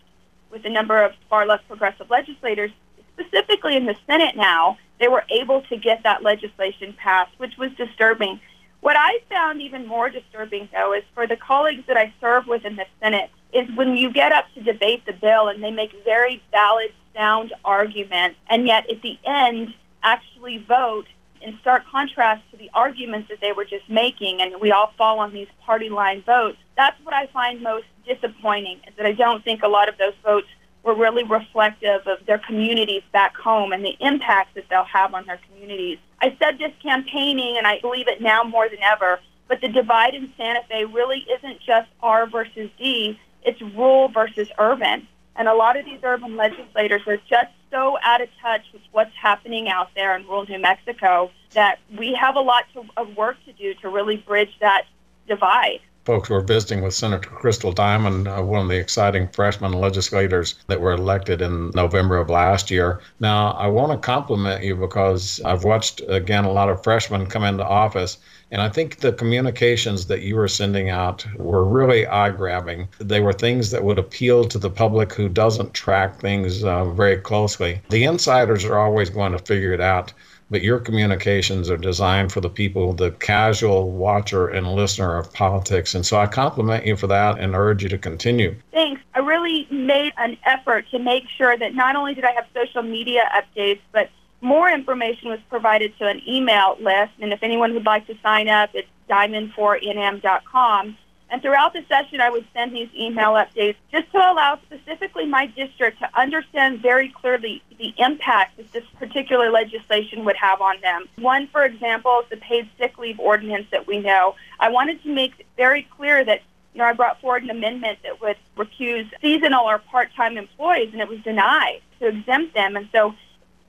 with 0.53 0.63
a 0.65 0.69
number 0.69 1.03
of 1.03 1.11
far 1.29 1.45
left 1.45 1.67
progressive 1.67 2.09
legislators, 2.09 2.71
specifically 3.13 3.75
in 3.75 3.85
the 3.85 3.95
Senate 4.07 4.37
now, 4.37 4.77
they 4.99 5.07
were 5.07 5.25
able 5.29 5.63
to 5.63 5.75
get 5.75 6.03
that 6.03 6.23
legislation 6.23 6.93
passed, 6.93 7.31
which 7.39 7.57
was 7.57 7.71
disturbing. 7.73 8.39
What 8.81 8.95
I 8.97 9.19
found 9.29 9.61
even 9.61 9.87
more 9.87 10.09
disturbing, 10.09 10.69
though, 10.71 10.93
is 10.93 11.03
for 11.15 11.25
the 11.25 11.35
colleagues 11.35 11.83
that 11.87 11.97
I 11.97 12.13
serve 12.21 12.45
with 12.47 12.63
in 12.65 12.75
the 12.75 12.85
Senate, 13.01 13.31
is 13.51 13.67
when 13.75 13.97
you 13.97 14.11
get 14.11 14.31
up 14.31 14.45
to 14.53 14.61
debate 14.61 15.05
the 15.05 15.13
bill 15.13 15.47
and 15.47 15.63
they 15.63 15.71
make 15.71 15.91
very 16.05 16.41
valid, 16.51 16.91
sound 17.15 17.53
arguments, 17.63 18.37
and 18.49 18.67
yet 18.67 18.89
at 18.89 19.01
the 19.01 19.17
end 19.25 19.73
actually 20.01 20.57
vote 20.57 21.05
in 21.43 21.57
stark 21.61 21.83
contrast 21.91 22.43
to 22.51 22.57
the 22.57 22.69
arguments 22.73 23.29
that 23.29 23.39
they 23.41 23.51
were 23.51 23.65
just 23.65 23.89
making, 23.89 24.41
and 24.41 24.59
we 24.61 24.71
all 24.71 24.93
fall 24.97 25.19
on 25.19 25.33
these 25.33 25.47
party 25.65 25.89
line 25.89 26.23
votes. 26.23 26.57
That's 26.77 26.97
what 27.03 27.13
I 27.13 27.27
find 27.27 27.61
most 27.61 27.85
disappointing, 28.05 28.79
is 28.87 28.95
that 28.97 29.05
I 29.05 29.11
don't 29.11 29.43
think 29.43 29.63
a 29.63 29.67
lot 29.67 29.89
of 29.89 29.97
those 29.97 30.13
votes 30.23 30.47
were 30.83 30.95
really 30.95 31.23
reflective 31.23 32.05
of 32.07 32.25
their 32.25 32.39
communities 32.39 33.03
back 33.11 33.35
home 33.35 33.71
and 33.71 33.85
the 33.85 33.95
impacts 33.99 34.53
that 34.55 34.65
they'll 34.69 34.83
have 34.83 35.13
on 35.13 35.25
their 35.25 35.39
communities. 35.49 35.97
I 36.21 36.35
said 36.39 36.57
this 36.59 36.73
campaigning, 36.81 37.57
and 37.57 37.65
I 37.65 37.79
believe 37.79 38.07
it 38.07 38.21
now 38.21 38.43
more 38.43 38.67
than 38.69 38.81
ever, 38.81 39.19
but 39.47 39.61
the 39.61 39.69
divide 39.69 40.15
in 40.15 40.31
Santa 40.37 40.61
Fe 40.69 40.85
really 40.85 41.25
isn't 41.37 41.59
just 41.61 41.89
R 42.01 42.27
versus 42.27 42.69
D, 42.77 43.19
it's 43.43 43.61
rural 43.61 44.07
versus 44.09 44.47
urban. 44.57 45.07
And 45.35 45.47
a 45.47 45.53
lot 45.53 45.77
of 45.77 45.85
these 45.85 45.99
urban 46.03 46.35
legislators 46.35 47.01
are 47.07 47.17
just 47.17 47.51
so 47.73 47.97
out 48.03 48.21
of 48.21 48.29
touch 48.39 48.61
with 48.71 48.83
what's 48.91 49.15
happening 49.19 49.67
out 49.67 49.89
there 49.95 50.15
in 50.15 50.25
rural 50.27 50.45
New 50.45 50.59
Mexico 50.59 51.31
that 51.53 51.79
we 51.97 52.13
have 52.13 52.35
a 52.35 52.39
lot 52.39 52.65
to, 52.73 52.85
of 52.95 53.17
work 53.17 53.35
to 53.45 53.53
do 53.53 53.73
to 53.81 53.89
really 53.89 54.17
bridge 54.17 54.55
that 54.61 54.85
divide 55.27 55.79
folks 56.05 56.29
were 56.29 56.41
visiting 56.41 56.81
with 56.81 56.93
Senator 56.93 57.29
Crystal 57.29 57.71
Diamond, 57.71 58.27
uh, 58.27 58.41
one 58.41 58.61
of 58.61 58.67
the 58.67 58.77
exciting 58.77 59.27
freshman 59.29 59.73
legislators 59.73 60.55
that 60.67 60.81
were 60.81 60.93
elected 60.93 61.41
in 61.41 61.71
November 61.71 62.17
of 62.17 62.29
last 62.29 62.69
year. 62.69 62.99
Now, 63.19 63.51
I 63.51 63.67
want 63.67 63.91
to 63.91 64.05
compliment 64.05 64.63
you 64.63 64.75
because 64.75 65.39
I've 65.45 65.63
watched, 65.63 66.01
again, 66.07 66.43
a 66.43 66.51
lot 66.51 66.69
of 66.69 66.83
freshmen 66.83 67.27
come 67.27 67.43
into 67.43 67.65
office. 67.65 68.17
And 68.51 68.61
I 68.61 68.69
think 68.69 68.97
the 68.99 69.13
communications 69.13 70.05
that 70.07 70.21
you 70.21 70.35
were 70.35 70.47
sending 70.47 70.89
out 70.89 71.25
were 71.37 71.65
really 71.65 72.05
eye 72.05 72.29
grabbing. 72.29 72.87
They 72.99 73.19
were 73.19 73.33
things 73.33 73.71
that 73.71 73.83
would 73.83 73.97
appeal 73.97 74.43
to 74.45 74.59
the 74.59 74.69
public 74.69 75.13
who 75.13 75.27
doesn't 75.27 75.73
track 75.73 76.19
things 76.19 76.63
uh, 76.63 76.85
very 76.85 77.17
closely. 77.17 77.81
The 77.89 78.03
insiders 78.03 78.63
are 78.65 78.77
always 78.77 79.09
going 79.09 79.31
to 79.31 79.39
figure 79.39 79.73
it 79.73 79.81
out 79.81 80.13
but 80.49 80.61
your 80.61 80.79
communications 80.79 81.69
are 81.69 81.77
designed 81.77 82.31
for 82.31 82.41
the 82.41 82.49
people, 82.49 82.93
the 82.93 83.11
casual 83.11 83.91
watcher 83.91 84.47
and 84.47 84.73
listener 84.73 85.17
of 85.17 85.31
politics. 85.33 85.95
And 85.95 86.05
so 86.05 86.17
I 86.17 86.27
compliment 86.27 86.85
you 86.85 86.95
for 86.95 87.07
that 87.07 87.39
and 87.39 87.55
urge 87.55 87.83
you 87.83 87.89
to 87.89 87.97
continue. 87.97 88.55
Thanks. 88.71 89.01
I 89.15 89.19
really 89.19 89.67
made 89.69 90.13
an 90.17 90.37
effort 90.45 90.85
to 90.91 90.99
make 90.99 91.23
sure 91.37 91.57
that 91.57 91.75
not 91.75 91.95
only 91.95 92.13
did 92.13 92.25
I 92.25 92.31
have 92.31 92.45
social 92.53 92.83
media 92.83 93.21
updates, 93.33 93.81
but 93.91 94.09
more 94.41 94.69
information 94.69 95.29
was 95.29 95.39
provided 95.49 95.97
to 95.99 96.07
an 96.07 96.21
email 96.27 96.77
list. 96.79 97.13
And 97.19 97.31
if 97.31 97.41
anyone 97.41 97.73
would 97.73 97.85
like 97.85 98.07
to 98.07 98.15
sign 98.21 98.49
up, 98.49 98.71
it's 98.73 98.87
diamond4nm.com. 99.09 100.97
And 101.33 101.41
throughout 101.41 101.73
the 101.73 101.83
session, 101.89 102.21
I 102.21 102.29
would 102.29 102.45
send 102.53 102.75
these 102.75 102.89
email 102.95 103.31
updates 103.31 103.77
just 103.91 104.11
to 104.11 104.19
allow 104.19 104.59
specifically 104.67 105.25
my 105.25 105.47
district 105.47 105.97
to 105.97 106.09
understand 106.15 106.83
very 106.83 107.09
clearly 107.09 107.63
the 107.79 107.91
impact 107.97 108.57
that 108.57 108.71
this 108.71 108.83
particular 108.99 109.49
legislation 109.49 110.25
would 110.25 110.35
have 110.35 110.61
on 110.61 110.79
them. 110.81 111.09
One, 111.17 111.47
for 111.47 111.65
example, 111.65 112.19
is 112.19 112.29
the 112.29 112.37
paid 112.37 112.69
sick 112.77 112.99
leave 112.99 113.19
ordinance 113.19 113.65
that 113.71 113.87
we 113.87 113.97
know. 113.97 114.35
I 114.59 114.69
wanted 114.69 115.01
to 115.01 115.09
make 115.09 115.47
very 115.57 115.87
clear 115.97 116.23
that 116.23 116.43
you 116.75 116.77
know, 116.77 116.85
I 116.85 116.93
brought 116.93 117.19
forward 117.19 117.41
an 117.41 117.49
amendment 117.49 117.97
that 118.03 118.21
would 118.21 118.37
recuse 118.55 119.09
seasonal 119.19 119.65
or 119.65 119.79
part-time 119.79 120.37
employees, 120.37 120.89
and 120.93 121.01
it 121.01 121.09
was 121.09 121.19
denied 121.21 121.81
to 121.99 122.09
exempt 122.09 122.53
them. 122.53 122.75
And 122.75 122.87
so 122.91 123.15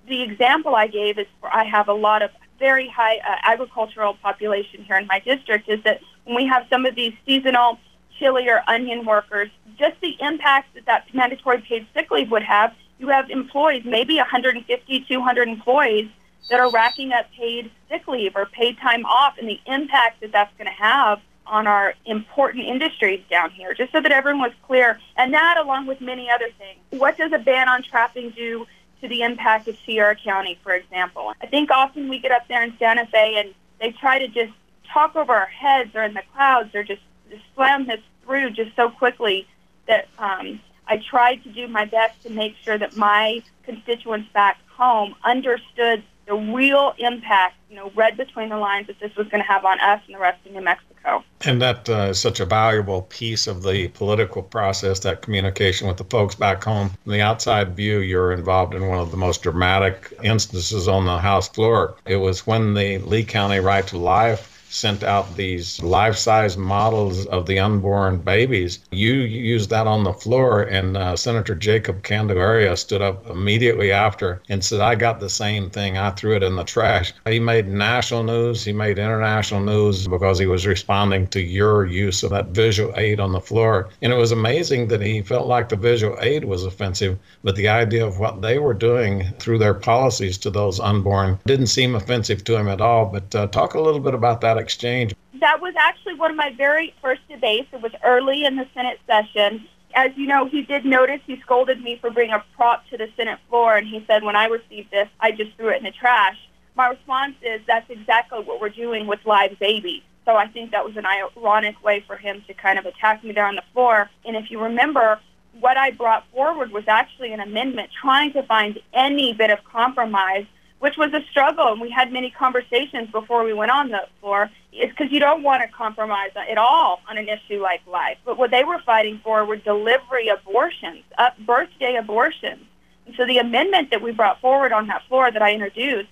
the 0.06 0.22
example 0.22 0.74
I 0.74 0.86
gave 0.86 1.18
is 1.18 1.26
I 1.42 1.64
have 1.64 1.88
a 1.88 1.94
lot 1.94 2.20
of 2.20 2.30
very 2.58 2.88
high 2.88 3.18
uh, 3.18 3.36
agricultural 3.44 4.14
population 4.14 4.84
here 4.84 4.96
in 4.96 5.06
my 5.06 5.20
district 5.20 5.68
is 5.68 5.82
that 5.84 6.00
when 6.24 6.36
we 6.36 6.46
have 6.46 6.66
some 6.70 6.86
of 6.86 6.94
these 6.94 7.12
seasonal 7.26 7.78
chili 8.18 8.48
or 8.48 8.62
onion 8.68 9.04
workers, 9.04 9.50
just 9.78 10.00
the 10.00 10.16
impact 10.20 10.74
that 10.74 10.86
that 10.86 11.14
mandatory 11.14 11.60
paid 11.60 11.86
sick 11.94 12.10
leave 12.10 12.30
would 12.30 12.42
have, 12.42 12.74
you 12.98 13.08
have 13.08 13.28
employees, 13.30 13.82
maybe 13.84 14.16
150, 14.16 15.00
200 15.00 15.48
employees 15.48 16.08
that 16.50 16.60
are 16.60 16.70
racking 16.70 17.12
up 17.12 17.26
paid 17.36 17.70
sick 17.88 18.06
leave 18.06 18.32
or 18.36 18.46
paid 18.46 18.78
time 18.78 19.04
off 19.06 19.36
and 19.38 19.48
the 19.48 19.60
impact 19.66 20.20
that 20.20 20.32
that's 20.32 20.54
going 20.56 20.66
to 20.66 20.82
have 20.82 21.20
on 21.46 21.66
our 21.66 21.94
important 22.06 22.64
industries 22.64 23.20
down 23.30 23.50
here, 23.50 23.74
just 23.74 23.92
so 23.92 24.00
that 24.00 24.12
everyone 24.12 24.40
was 24.40 24.52
clear. 24.66 24.98
And 25.16 25.34
that, 25.34 25.58
along 25.58 25.86
with 25.86 26.00
many 26.00 26.30
other 26.30 26.48
things. 26.58 26.78
What 26.90 27.18
does 27.18 27.32
a 27.32 27.38
ban 27.38 27.68
on 27.68 27.82
trapping 27.82 28.30
do 28.30 28.66
to 29.04 29.08
the 29.08 29.22
impact 29.22 29.68
of 29.68 29.76
Sierra 29.84 30.16
County, 30.16 30.58
for 30.62 30.72
example? 30.72 31.34
I 31.42 31.46
think 31.46 31.70
often 31.70 32.08
we 32.08 32.18
get 32.18 32.32
up 32.32 32.48
there 32.48 32.62
in 32.62 32.74
Santa 32.78 33.06
Fe 33.06 33.38
and 33.38 33.54
they 33.78 33.92
try 33.92 34.18
to 34.18 34.28
just 34.28 34.52
talk 34.90 35.14
over 35.14 35.34
our 35.34 35.46
heads 35.46 35.94
or 35.94 36.02
in 36.02 36.14
the 36.14 36.22
clouds 36.32 36.74
or 36.74 36.82
just, 36.82 37.02
just 37.30 37.42
slam 37.54 37.86
this 37.86 38.00
through 38.24 38.50
just 38.52 38.74
so 38.76 38.88
quickly 38.88 39.46
that 39.86 40.08
um, 40.18 40.58
I 40.88 40.96
tried 40.96 41.42
to 41.44 41.50
do 41.50 41.68
my 41.68 41.84
best 41.84 42.22
to 42.22 42.30
make 42.30 42.54
sure 42.64 42.78
that 42.78 42.96
my 42.96 43.42
constituents 43.64 44.30
back 44.32 44.58
home 44.68 45.14
understood 45.22 46.02
the 46.26 46.34
real 46.34 46.94
impact, 46.98 47.56
you 47.68 47.76
know, 47.76 47.90
read 47.94 48.16
between 48.16 48.48
the 48.48 48.56
lines 48.56 48.86
that 48.86 48.98
this 49.00 49.14
was 49.16 49.28
going 49.28 49.42
to 49.42 49.48
have 49.48 49.64
on 49.64 49.78
us 49.80 50.00
and 50.06 50.14
the 50.14 50.18
rest 50.18 50.44
of 50.46 50.52
New 50.52 50.62
Mexico. 50.62 51.22
And 51.42 51.60
that 51.60 51.88
uh, 51.88 52.08
is 52.10 52.20
such 52.20 52.40
a 52.40 52.46
valuable 52.46 53.02
piece 53.02 53.46
of 53.46 53.62
the 53.62 53.88
political 53.88 54.42
process, 54.42 55.00
that 55.00 55.22
communication 55.22 55.86
with 55.86 55.98
the 55.98 56.04
folks 56.04 56.34
back 56.34 56.64
home. 56.64 56.90
From 57.02 57.12
the 57.12 57.20
outside 57.20 57.76
view, 57.76 57.98
you're 57.98 58.32
involved 58.32 58.74
in 58.74 58.88
one 58.88 58.98
of 58.98 59.10
the 59.10 59.16
most 59.16 59.42
dramatic 59.42 60.12
instances 60.22 60.88
on 60.88 61.04
the 61.04 61.18
House 61.18 61.48
floor. 61.48 61.96
It 62.06 62.16
was 62.16 62.46
when 62.46 62.74
the 62.74 62.98
Lea 62.98 63.24
County 63.24 63.58
Right 63.58 63.86
to 63.88 63.98
Life 63.98 64.53
sent 64.74 65.04
out 65.04 65.36
these 65.36 65.80
life 65.82 66.16
size 66.16 66.56
models 66.56 67.26
of 67.26 67.46
the 67.46 67.58
unborn 67.60 68.18
babies. 68.18 68.80
You 68.90 69.12
used 69.12 69.70
that 69.70 69.86
on 69.86 70.02
the 70.02 70.12
floor, 70.12 70.62
and 70.62 70.96
uh, 70.96 71.16
Senator 71.16 71.54
Jacob 71.54 72.02
Candelaria 72.02 72.76
stood 72.76 73.00
up 73.00 73.30
immediately 73.30 73.92
after 73.92 74.42
and 74.48 74.64
said, 74.64 74.80
I 74.80 74.96
got 74.96 75.20
the 75.20 75.30
same 75.30 75.70
thing. 75.70 75.96
I 75.96 76.10
threw 76.10 76.34
it 76.34 76.42
in 76.42 76.56
the 76.56 76.64
trash. 76.64 77.14
He 77.24 77.38
made 77.38 77.68
national 77.68 78.24
news, 78.24 78.64
he 78.64 78.72
made 78.72 78.98
international 78.98 79.60
news 79.60 80.08
because 80.08 80.40
he 80.40 80.46
was 80.46 80.66
responding 80.66 81.28
to 81.28 81.40
your 81.40 81.86
use 81.86 82.24
of 82.24 82.30
that 82.30 82.48
visual 82.48 82.92
aid 82.96 83.20
on 83.20 83.32
the 83.32 83.40
floor. 83.40 83.90
And 84.02 84.12
it 84.12 84.16
was 84.16 84.32
amazing 84.32 84.88
that 84.88 85.00
he 85.00 85.22
felt 85.22 85.46
like 85.46 85.68
the 85.68 85.76
visual 85.76 86.16
aid 86.20 86.44
was 86.44 86.64
offensive, 86.64 87.18
but 87.44 87.54
the 87.54 87.68
idea 87.68 88.04
of 88.04 88.18
what 88.18 88.42
they 88.42 88.58
were 88.58 88.74
doing 88.74 89.32
through 89.38 89.58
their 89.58 89.74
policies 89.74 90.36
to 90.38 90.50
those 90.50 90.80
unborn 90.80 91.38
didn't 91.46 91.68
seem 91.68 91.94
offensive 91.94 92.42
to 92.44 92.56
him 92.56 92.68
at 92.68 92.80
all. 92.80 93.06
But 93.06 93.34
uh, 93.34 93.46
talk 93.46 93.74
a 93.74 93.80
little 93.80 94.00
bit 94.00 94.14
about 94.14 94.40
that 94.40 94.58
exchange. 94.64 95.14
That 95.40 95.60
was 95.60 95.74
actually 95.78 96.14
one 96.14 96.30
of 96.32 96.36
my 96.36 96.52
very 96.56 96.94
first 97.00 97.20
debates. 97.28 97.68
It 97.72 97.82
was 97.82 97.92
early 98.02 98.44
in 98.44 98.56
the 98.56 98.66
Senate 98.74 98.98
session. 99.06 99.68
As 99.94 100.10
you 100.16 100.26
know, 100.26 100.46
he 100.46 100.62
did 100.62 100.84
notice 100.84 101.20
he 101.26 101.40
scolded 101.42 101.80
me 101.80 101.98
for 102.00 102.10
bringing 102.10 102.34
a 102.34 102.44
prop 102.56 102.84
to 102.90 102.96
the 102.96 103.08
Senate 103.16 103.38
floor, 103.48 103.76
and 103.76 103.86
he 103.86 104.04
said, 104.08 104.24
when 104.24 104.34
I 104.34 104.46
received 104.46 104.90
this, 104.90 105.08
I 105.20 105.30
just 105.30 105.54
threw 105.56 105.68
it 105.68 105.78
in 105.78 105.84
the 105.84 105.92
trash. 105.92 106.36
My 106.74 106.88
response 106.88 107.36
is, 107.42 107.60
that's 107.66 107.88
exactly 107.88 108.40
what 108.40 108.60
we're 108.60 108.70
doing 108.70 109.06
with 109.06 109.20
live 109.24 109.56
babies. 109.60 110.02
So 110.24 110.34
I 110.34 110.48
think 110.48 110.72
that 110.72 110.84
was 110.84 110.96
an 110.96 111.04
ironic 111.06 111.76
way 111.84 112.02
for 112.06 112.16
him 112.16 112.42
to 112.48 112.54
kind 112.54 112.78
of 112.78 112.86
attack 112.86 113.22
me 113.22 113.32
there 113.32 113.46
on 113.46 113.54
the 113.54 113.62
floor. 113.72 114.10
And 114.24 114.34
if 114.36 114.50
you 114.50 114.60
remember, 114.60 115.20
what 115.60 115.76
I 115.76 115.90
brought 115.90 116.24
forward 116.32 116.72
was 116.72 116.84
actually 116.88 117.32
an 117.32 117.40
amendment 117.40 117.90
trying 118.00 118.32
to 118.32 118.42
find 118.42 118.80
any 118.92 119.34
bit 119.34 119.50
of 119.50 119.62
compromise 119.64 120.46
which 120.78 120.96
was 120.96 121.12
a 121.12 121.22
struggle. 121.30 121.68
And 121.68 121.80
we 121.80 121.90
had 121.90 122.12
many 122.12 122.30
conversations 122.30 123.10
before 123.10 123.44
we 123.44 123.52
went 123.52 123.70
on 123.70 123.88
the 123.90 124.06
floor. 124.20 124.50
It's 124.72 124.90
because 124.90 125.12
you 125.12 125.20
don't 125.20 125.42
want 125.42 125.62
to 125.62 125.68
compromise 125.68 126.30
at 126.36 126.58
all 126.58 127.00
on 127.08 127.16
an 127.16 127.28
issue 127.28 127.62
like 127.62 127.80
life. 127.86 128.18
But 128.24 128.36
what 128.36 128.50
they 128.50 128.64
were 128.64 128.80
fighting 128.84 129.20
for 129.22 129.44
were 129.44 129.56
delivery 129.56 130.28
abortions, 130.28 131.04
up 131.16 131.38
birthday 131.38 131.96
abortions. 131.96 132.64
And 133.06 133.14
so 133.16 133.26
the 133.26 133.38
amendment 133.38 133.90
that 133.90 134.02
we 134.02 134.12
brought 134.12 134.40
forward 134.40 134.72
on 134.72 134.86
that 134.88 135.02
floor 135.08 135.30
that 135.30 135.42
I 135.42 135.52
introduced 135.52 136.08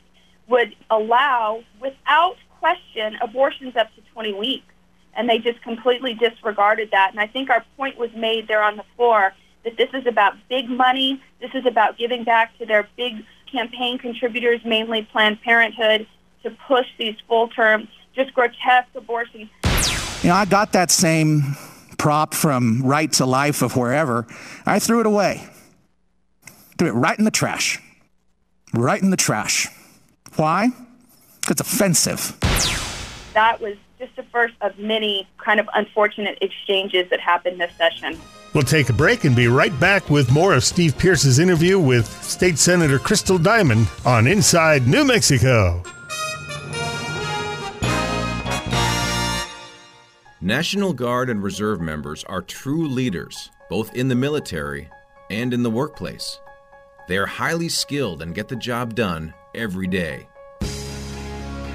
would 0.48 0.74
allow, 0.90 1.62
without 1.80 2.36
question, 2.58 3.16
abortions 3.20 3.76
up 3.76 3.94
to 3.94 4.00
20 4.12 4.34
weeks. 4.34 4.66
And 5.14 5.28
they 5.28 5.38
just 5.38 5.60
completely 5.62 6.14
disregarded 6.14 6.90
that. 6.92 7.10
And 7.10 7.20
I 7.20 7.26
think 7.26 7.50
our 7.50 7.64
point 7.76 7.98
was 7.98 8.10
made 8.16 8.48
there 8.48 8.62
on 8.62 8.76
the 8.76 8.84
floor 8.96 9.34
that 9.64 9.76
this 9.76 9.90
is 9.92 10.06
about 10.06 10.34
big 10.48 10.68
money. 10.68 11.22
This 11.40 11.50
is 11.54 11.66
about 11.66 11.98
giving 11.98 12.24
back 12.24 12.56
to 12.58 12.66
their 12.66 12.88
big 12.96 13.24
campaign 13.52 13.98
contributors, 13.98 14.60
mainly 14.64 15.02
Planned 15.12 15.40
Parenthood, 15.42 16.06
to 16.42 16.50
push 16.66 16.86
these 16.98 17.14
full-term, 17.28 17.86
just 18.16 18.34
grotesque 18.34 18.88
abortions. 18.96 19.48
You 20.22 20.30
know, 20.30 20.34
I 20.34 20.44
got 20.44 20.72
that 20.72 20.90
same 20.90 21.56
prop 21.98 22.34
from 22.34 22.82
Right 22.82 23.12
to 23.14 23.26
Life 23.26 23.62
of 23.62 23.76
wherever. 23.76 24.26
I 24.66 24.78
threw 24.78 25.00
it 25.00 25.06
away. 25.06 25.46
Threw 26.78 26.88
it 26.88 26.92
right 26.92 27.16
in 27.16 27.24
the 27.24 27.30
trash. 27.30 27.78
Right 28.72 29.00
in 29.00 29.10
the 29.10 29.16
trash. 29.16 29.68
Why? 30.36 30.70
Because 31.40 31.52
it's 31.52 31.60
offensive. 31.60 32.36
That 33.34 33.60
was 33.60 33.76
just 33.98 34.16
the 34.16 34.24
first 34.24 34.54
of 34.62 34.78
many 34.78 35.28
kind 35.38 35.60
of 35.60 35.68
unfortunate 35.74 36.38
exchanges 36.40 37.08
that 37.10 37.20
happened 37.20 37.60
this 37.60 37.72
session. 37.76 38.18
We'll 38.54 38.64
take 38.64 38.90
a 38.90 38.92
break 38.92 39.24
and 39.24 39.34
be 39.34 39.46
right 39.46 39.78
back 39.80 40.10
with 40.10 40.30
more 40.30 40.52
of 40.54 40.62
Steve 40.62 40.98
Pearce's 40.98 41.38
interview 41.38 41.78
with 41.78 42.06
State 42.22 42.58
Senator 42.58 42.98
Crystal 42.98 43.38
Diamond 43.38 43.88
on 44.04 44.26
Inside 44.26 44.86
New 44.86 45.04
Mexico. 45.04 45.82
National 50.42 50.92
Guard 50.92 51.30
and 51.30 51.42
Reserve 51.42 51.80
members 51.80 52.24
are 52.24 52.42
true 52.42 52.88
leaders, 52.88 53.50
both 53.70 53.94
in 53.94 54.08
the 54.08 54.14
military 54.14 54.90
and 55.30 55.54
in 55.54 55.62
the 55.62 55.70
workplace. 55.70 56.40
They 57.08 57.16
are 57.16 57.26
highly 57.26 57.68
skilled 57.68 58.22
and 58.22 58.34
get 58.34 58.48
the 58.48 58.56
job 58.56 58.94
done 58.94 59.32
every 59.54 59.86
day. 59.86 60.28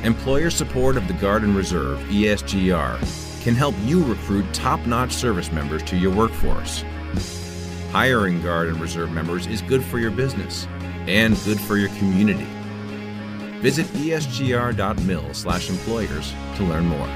Employer 0.04 0.50
support 0.50 0.96
of 0.96 1.08
the 1.08 1.14
Guard 1.14 1.44
and 1.44 1.56
Reserve, 1.56 1.98
ESGR, 2.10 3.27
can 3.48 3.56
help 3.56 3.76
you 3.86 4.04
recruit 4.04 4.46
top 4.54 4.86
notch 4.86 5.14
service 5.14 5.54
members 5.54 5.82
to 5.82 5.96
your 5.96 6.14
workforce. 6.14 6.84
Hiring 7.94 8.42
Guard 8.42 8.68
and 8.68 8.78
Reserve 8.78 9.10
members 9.12 9.48
is 9.48 9.62
good 9.62 9.82
for 9.86 10.00
your 10.00 10.12
business 10.12 10.68
and 11.08 11.34
good 11.46 11.58
for 11.58 11.78
your 11.78 11.88
community. 11.96 12.46
Visit 13.62 13.86
esgr.mil 13.94 15.34
slash 15.34 15.70
employers 15.70 16.34
to 16.58 16.64
learn 16.66 16.88
more. 16.88 17.08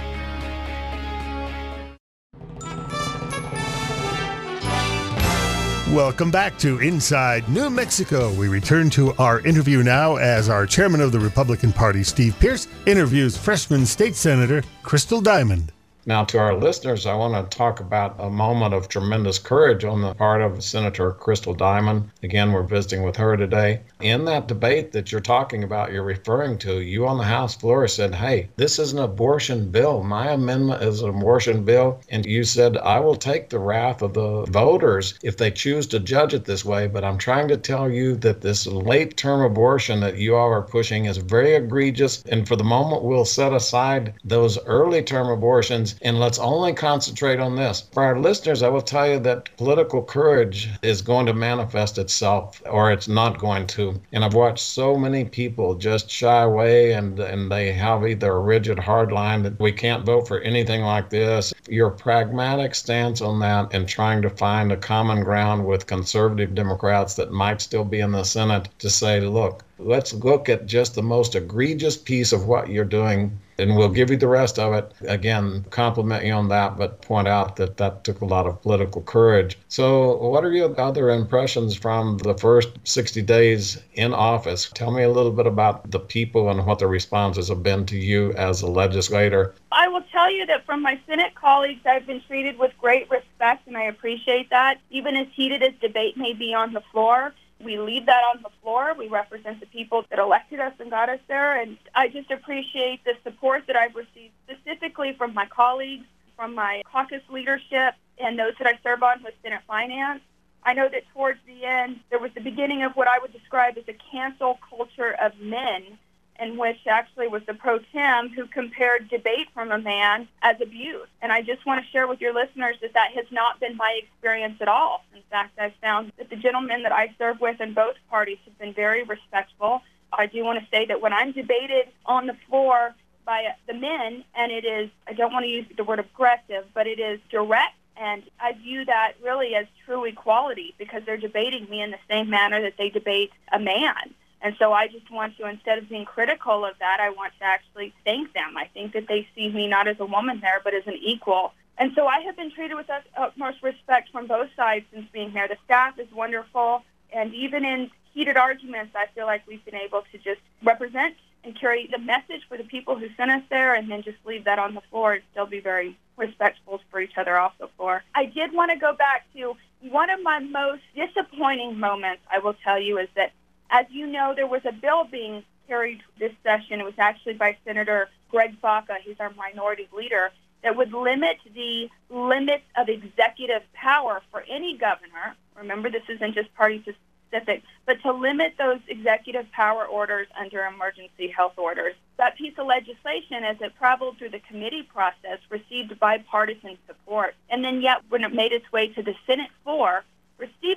Welcome 5.93 6.31
back 6.31 6.57
to 6.59 6.79
Inside 6.79 7.49
New 7.49 7.69
Mexico. 7.69 8.33
We 8.35 8.47
return 8.47 8.89
to 8.91 9.11
our 9.15 9.41
interview 9.41 9.83
now 9.83 10.15
as 10.15 10.47
our 10.47 10.65
chairman 10.65 11.01
of 11.01 11.11
the 11.11 11.19
Republican 11.19 11.73
Party, 11.73 12.03
Steve 12.03 12.39
Pearce, 12.39 12.69
interviews 12.85 13.35
freshman 13.35 13.85
state 13.85 14.15
senator 14.15 14.63
Crystal 14.83 15.19
Diamond. 15.19 15.73
Now, 16.03 16.23
to 16.25 16.39
our 16.39 16.55
listeners, 16.55 17.05
I 17.05 17.13
want 17.13 17.51
to 17.51 17.55
talk 17.55 17.79
about 17.79 18.15
a 18.17 18.27
moment 18.27 18.73
of 18.73 18.87
tremendous 18.87 19.37
courage 19.37 19.85
on 19.85 20.01
the 20.01 20.15
part 20.15 20.41
of 20.41 20.63
Senator 20.63 21.11
Crystal 21.11 21.53
Diamond. 21.53 22.09
Again, 22.23 22.51
we're 22.51 22.63
visiting 22.63 23.03
with 23.03 23.17
her 23.17 23.37
today. 23.37 23.81
In 23.99 24.25
that 24.25 24.47
debate 24.47 24.93
that 24.93 25.11
you're 25.11 25.21
talking 25.21 25.63
about, 25.63 25.91
you're 25.91 26.01
referring 26.01 26.57
to, 26.59 26.81
you 26.81 27.05
on 27.05 27.19
the 27.19 27.23
House 27.23 27.55
floor 27.55 27.87
said, 27.87 28.15
Hey, 28.15 28.49
this 28.55 28.79
is 28.79 28.93
an 28.93 28.97
abortion 28.97 29.69
bill. 29.69 30.01
My 30.01 30.31
amendment 30.31 30.81
is 30.81 31.03
an 31.03 31.09
abortion 31.09 31.63
bill. 31.63 32.01
And 32.09 32.25
you 32.25 32.45
said, 32.45 32.77
I 32.77 32.99
will 32.99 33.15
take 33.15 33.49
the 33.49 33.59
wrath 33.59 34.01
of 34.01 34.15
the 34.15 34.45
voters 34.45 35.13
if 35.21 35.37
they 35.37 35.51
choose 35.51 35.85
to 35.87 35.99
judge 35.99 36.33
it 36.33 36.45
this 36.45 36.65
way. 36.65 36.87
But 36.87 37.03
I'm 37.03 37.19
trying 37.19 37.47
to 37.49 37.57
tell 37.57 37.91
you 37.91 38.15
that 38.17 38.41
this 38.41 38.65
late 38.65 39.17
term 39.17 39.41
abortion 39.41 39.99
that 39.99 40.17
you 40.17 40.35
all 40.35 40.49
are 40.49 40.63
pushing 40.63 41.05
is 41.05 41.17
very 41.17 41.53
egregious. 41.53 42.23
And 42.23 42.47
for 42.47 42.55
the 42.55 42.63
moment, 42.63 43.03
we'll 43.03 43.23
set 43.23 43.53
aside 43.53 44.15
those 44.23 44.57
early 44.65 45.03
term 45.03 45.29
abortions 45.29 45.91
and 46.01 46.19
let's 46.19 46.39
only 46.39 46.73
concentrate 46.73 47.39
on 47.39 47.55
this. 47.55 47.81
For 47.91 48.03
our 48.03 48.19
listeners, 48.19 48.63
I 48.63 48.69
will 48.69 48.81
tell 48.81 49.07
you 49.07 49.19
that 49.19 49.55
political 49.57 50.01
courage 50.01 50.69
is 50.81 51.01
going 51.01 51.25
to 51.27 51.33
manifest 51.33 51.97
itself 51.97 52.61
or 52.69 52.91
it's 52.91 53.07
not 53.07 53.39
going 53.39 53.67
to. 53.67 53.99
And 54.11 54.23
I've 54.23 54.33
watched 54.33 54.65
so 54.65 54.97
many 54.97 55.25
people 55.25 55.75
just 55.75 56.09
shy 56.09 56.41
away 56.41 56.93
and, 56.93 57.19
and 57.19 57.51
they 57.51 57.71
have 57.73 58.05
either 58.05 58.31
a 58.31 58.39
rigid 58.39 58.79
hard 58.79 59.11
line 59.11 59.43
that 59.43 59.59
we 59.59 59.71
can't 59.71 60.05
vote 60.05 60.27
for 60.27 60.39
anything 60.41 60.81
like 60.81 61.09
this. 61.09 61.53
Your 61.67 61.91
pragmatic 61.91 62.75
stance 62.75 63.21
on 63.21 63.39
that 63.39 63.73
and 63.73 63.87
trying 63.87 64.21
to 64.23 64.29
find 64.29 64.71
a 64.71 64.77
common 64.77 65.23
ground 65.23 65.65
with 65.65 65.87
conservative 65.87 66.55
Democrats 66.55 67.15
that 67.15 67.31
might 67.31 67.61
still 67.61 67.85
be 67.85 67.99
in 67.99 68.11
the 68.11 68.23
Senate 68.23 68.69
to 68.79 68.89
say, 68.89 69.19
look, 69.19 69.63
let's 69.83 70.13
look 70.13 70.49
at 70.49 70.65
just 70.65 70.95
the 70.95 71.03
most 71.03 71.35
egregious 71.35 71.97
piece 71.97 72.31
of 72.31 72.47
what 72.47 72.69
you're 72.69 72.85
doing 72.85 73.39
and 73.61 73.75
we'll 73.75 73.89
give 73.89 74.09
you 74.09 74.17
the 74.17 74.27
rest 74.27 74.57
of 74.57 74.73
it. 74.73 74.91
Again, 75.07 75.65
compliment 75.69 76.25
you 76.25 76.33
on 76.33 76.49
that, 76.49 76.77
but 76.77 77.01
point 77.01 77.27
out 77.27 77.55
that 77.57 77.77
that 77.77 78.03
took 78.03 78.21
a 78.21 78.25
lot 78.25 78.47
of 78.47 78.61
political 78.61 79.01
courage. 79.01 79.57
So, 79.67 80.17
what 80.17 80.43
are 80.43 80.51
your 80.51 80.79
other 80.79 81.09
impressions 81.11 81.75
from 81.75 82.17
the 82.19 82.33
first 82.33 82.69
60 82.83 83.21
days 83.21 83.81
in 83.93 84.13
office? 84.13 84.69
Tell 84.73 84.91
me 84.91 85.03
a 85.03 85.09
little 85.09 85.31
bit 85.31 85.45
about 85.45 85.91
the 85.91 85.99
people 85.99 86.49
and 86.49 86.65
what 86.65 86.79
the 86.79 86.87
responses 86.87 87.49
have 87.49 87.61
been 87.61 87.85
to 87.87 87.97
you 87.97 88.33
as 88.33 88.61
a 88.61 88.67
legislator. 88.67 89.53
I 89.71 89.87
will 89.87 90.03
tell 90.11 90.31
you 90.31 90.45
that 90.47 90.65
from 90.65 90.81
my 90.81 90.99
Senate 91.07 91.35
colleagues, 91.35 91.85
I've 91.85 92.07
been 92.07 92.21
treated 92.21 92.57
with 92.57 92.71
great 92.79 93.09
respect, 93.11 93.67
and 93.67 93.77
I 93.77 93.83
appreciate 93.83 94.49
that. 94.49 94.79
Even 94.89 95.15
as 95.15 95.27
heated 95.33 95.61
as 95.61 95.73
debate 95.81 96.17
may 96.17 96.33
be 96.33 96.53
on 96.53 96.73
the 96.73 96.81
floor, 96.91 97.33
we 97.63 97.77
leave 97.77 98.05
that 98.05 98.23
on 98.33 98.41
the 98.41 98.49
floor. 98.61 98.93
We 98.97 99.07
represent 99.07 99.59
the 99.59 99.65
people 99.65 100.05
that 100.09 100.19
elected 100.19 100.59
us 100.59 100.73
and 100.79 100.89
got 100.89 101.09
us 101.09 101.19
there. 101.27 101.59
And 101.59 101.77
I 101.95 102.07
just 102.07 102.31
appreciate 102.31 103.03
the 103.03 103.13
support 103.23 103.63
that 103.67 103.75
I've 103.75 103.95
received 103.95 104.33
specifically 104.45 105.13
from 105.17 105.33
my 105.33 105.45
colleagues, 105.45 106.05
from 106.35 106.55
my 106.55 106.81
caucus 106.91 107.21
leadership, 107.29 107.95
and 108.19 108.37
those 108.37 108.53
that 108.59 108.67
I 108.67 108.79
serve 108.83 109.03
on 109.03 109.23
with 109.23 109.33
Senate 109.43 109.61
Finance. 109.67 110.21
I 110.63 110.73
know 110.73 110.87
that 110.89 111.03
towards 111.13 111.39
the 111.47 111.65
end, 111.65 111.99
there 112.09 112.19
was 112.19 112.31
the 112.35 112.41
beginning 112.41 112.83
of 112.83 112.93
what 112.93 113.07
I 113.07 113.17
would 113.19 113.33
describe 113.33 113.77
as 113.77 113.83
a 113.87 113.97
cancel 114.11 114.59
culture 114.69 115.15
of 115.19 115.39
men 115.39 115.97
in 116.41 116.57
which 116.57 116.79
actually 116.87 117.27
was 117.27 117.43
the 117.45 117.53
pro 117.53 117.77
tem 117.93 118.29
who 118.29 118.47
compared 118.47 119.07
debate 119.09 119.47
from 119.53 119.71
a 119.71 119.77
man 119.77 120.27
as 120.41 120.59
abuse. 120.59 121.07
And 121.21 121.31
I 121.31 121.41
just 121.41 121.65
want 121.65 121.85
to 121.85 121.91
share 121.91 122.07
with 122.07 122.19
your 122.19 122.33
listeners 122.33 122.77
that 122.81 122.93
that 122.93 123.11
has 123.13 123.25
not 123.31 123.59
been 123.59 123.77
my 123.77 123.99
experience 124.03 124.57
at 124.59 124.67
all. 124.67 125.03
In 125.15 125.21
fact, 125.29 125.57
I've 125.59 125.75
found 125.81 126.11
that 126.17 126.31
the 126.31 126.35
gentlemen 126.35 126.81
that 126.83 126.91
I 126.91 127.13
serve 127.19 127.39
with 127.39 127.61
in 127.61 127.73
both 127.73 127.95
parties 128.09 128.39
have 128.45 128.57
been 128.57 128.73
very 128.73 129.03
respectful. 129.03 129.81
I 130.11 130.25
do 130.25 130.43
want 130.43 130.59
to 130.59 130.65
say 130.75 130.85
that 130.87 130.99
when 130.99 131.13
I'm 131.13 131.31
debated 131.31 131.87
on 132.05 132.25
the 132.25 132.35
floor 132.49 132.95
by 133.23 133.53
the 133.67 133.73
men, 133.73 134.23
and 134.35 134.51
it 134.51 134.65
is, 134.65 134.89
I 135.07 135.13
don't 135.13 135.31
want 135.31 135.43
to 135.43 135.49
use 135.49 135.65
the 135.77 135.83
word 135.83 135.99
aggressive, 135.99 136.65
but 136.73 136.87
it 136.87 136.99
is 136.99 137.19
direct. 137.29 137.75
And 137.95 138.23
I 138.39 138.53
view 138.53 138.83
that 138.85 139.13
really 139.23 139.53
as 139.53 139.67
true 139.85 140.05
equality 140.05 140.73
because 140.79 141.03
they're 141.05 141.17
debating 141.17 141.69
me 141.69 141.83
in 141.83 141.91
the 141.91 141.99
same 142.09 142.31
manner 142.31 142.61
that 142.63 142.73
they 142.77 142.89
debate 142.89 143.31
a 143.53 143.59
man. 143.59 144.15
And 144.41 144.55
so 144.57 144.73
I 144.73 144.87
just 144.87 145.09
want 145.11 145.37
to, 145.37 145.47
instead 145.47 145.77
of 145.77 145.87
being 145.87 146.05
critical 146.05 146.65
of 146.65 146.73
that, 146.79 146.99
I 146.99 147.11
want 147.11 147.33
to 147.39 147.45
actually 147.45 147.93
thank 148.03 148.33
them. 148.33 148.57
I 148.57 148.65
think 148.73 148.93
that 148.93 149.07
they 149.07 149.27
see 149.35 149.49
me 149.49 149.67
not 149.67 149.87
as 149.87 149.99
a 149.99 150.05
woman 150.05 150.39
there, 150.41 150.61
but 150.63 150.73
as 150.73 150.87
an 150.87 150.97
equal. 151.01 151.53
And 151.77 151.91
so 151.95 152.07
I 152.07 152.21
have 152.21 152.35
been 152.35 152.51
treated 152.51 152.75
with 152.75 152.89
utmost 153.17 153.61
respect 153.61 154.09
from 154.11 154.27
both 154.27 154.49
sides 154.55 154.85
since 154.93 155.07
being 155.11 155.31
here. 155.31 155.47
The 155.47 155.57
staff 155.65 155.99
is 155.99 156.11
wonderful. 156.11 156.83
And 157.13 157.33
even 157.33 157.65
in 157.65 157.91
heated 158.13 158.37
arguments, 158.37 158.95
I 158.95 159.05
feel 159.13 159.25
like 159.25 159.45
we've 159.47 159.63
been 159.63 159.75
able 159.75 160.03
to 160.11 160.17
just 160.17 160.41
represent 160.63 161.15
and 161.43 161.59
carry 161.59 161.87
the 161.91 161.97
message 161.97 162.41
for 162.47 162.57
the 162.57 162.63
people 162.63 162.95
who 162.95 163.07
sent 163.17 163.31
us 163.31 163.41
there 163.49 163.73
and 163.73 163.89
then 163.89 164.03
just 164.03 164.17
leave 164.25 164.45
that 164.45 164.59
on 164.59 164.73
the 164.73 164.81
floor 164.89 165.13
and 165.13 165.23
still 165.31 165.47
be 165.47 165.59
very 165.59 165.97
respectful 166.17 166.81
for 166.91 166.99
each 166.99 167.17
other 167.17 167.37
off 167.37 167.53
the 167.59 167.67
floor. 167.77 168.03
I 168.13 168.25
did 168.25 168.53
want 168.53 168.71
to 168.71 168.77
go 168.77 168.93
back 168.93 169.25
to 169.35 169.55
one 169.81 170.09
of 170.11 170.21
my 170.21 170.39
most 170.39 170.83
disappointing 170.95 171.79
moments, 171.79 172.21
I 172.31 172.39
will 172.39 172.55
tell 172.63 172.79
you, 172.79 172.99
is 172.99 173.07
that 173.15 173.31
as 173.71 173.85
you 173.89 174.05
know, 174.05 174.33
there 174.35 174.47
was 174.47 174.61
a 174.65 174.71
bill 174.71 175.05
being 175.05 175.43
carried 175.67 176.01
this 176.19 176.33
session. 176.43 176.81
It 176.81 176.83
was 176.83 176.93
actually 176.99 177.33
by 177.33 177.57
Senator 177.65 178.09
Greg 178.29 178.59
Baca. 178.61 178.97
He's 179.03 179.15
our 179.19 179.31
minority 179.33 179.87
leader 179.95 180.31
that 180.63 180.75
would 180.75 180.93
limit 180.93 181.37
the 181.55 181.89
limits 182.09 182.65
of 182.77 182.89
executive 182.89 183.63
power 183.73 184.21
for 184.29 184.43
any 184.49 184.77
governor. 184.77 185.35
Remember, 185.57 185.89
this 185.89 186.03
isn't 186.09 186.35
just 186.35 186.53
party 186.55 186.83
specific, 187.31 187.63
but 187.85 188.01
to 188.01 188.11
limit 188.11 188.55
those 188.57 188.79
executive 188.87 189.49
power 189.51 189.85
orders 189.85 190.27
under 190.39 190.65
emergency 190.65 191.27
health 191.27 191.57
orders. 191.57 191.95
That 192.17 192.35
piece 192.37 192.53
of 192.57 192.67
legislation, 192.67 193.43
as 193.43 193.57
it 193.61 193.73
traveled 193.77 194.17
through 194.17 194.29
the 194.29 194.39
committee 194.39 194.83
process, 194.83 195.39
received 195.49 195.97
bipartisan 195.99 196.77
support. 196.85 197.35
And 197.49 197.63
then 197.63 197.81
yet, 197.81 197.99
when 198.09 198.23
it 198.23 198.33
made 198.33 198.51
its 198.51 198.71
way 198.71 198.89
to 198.89 199.01
the 199.01 199.15
Senate 199.25 199.49
floor, 199.63 200.03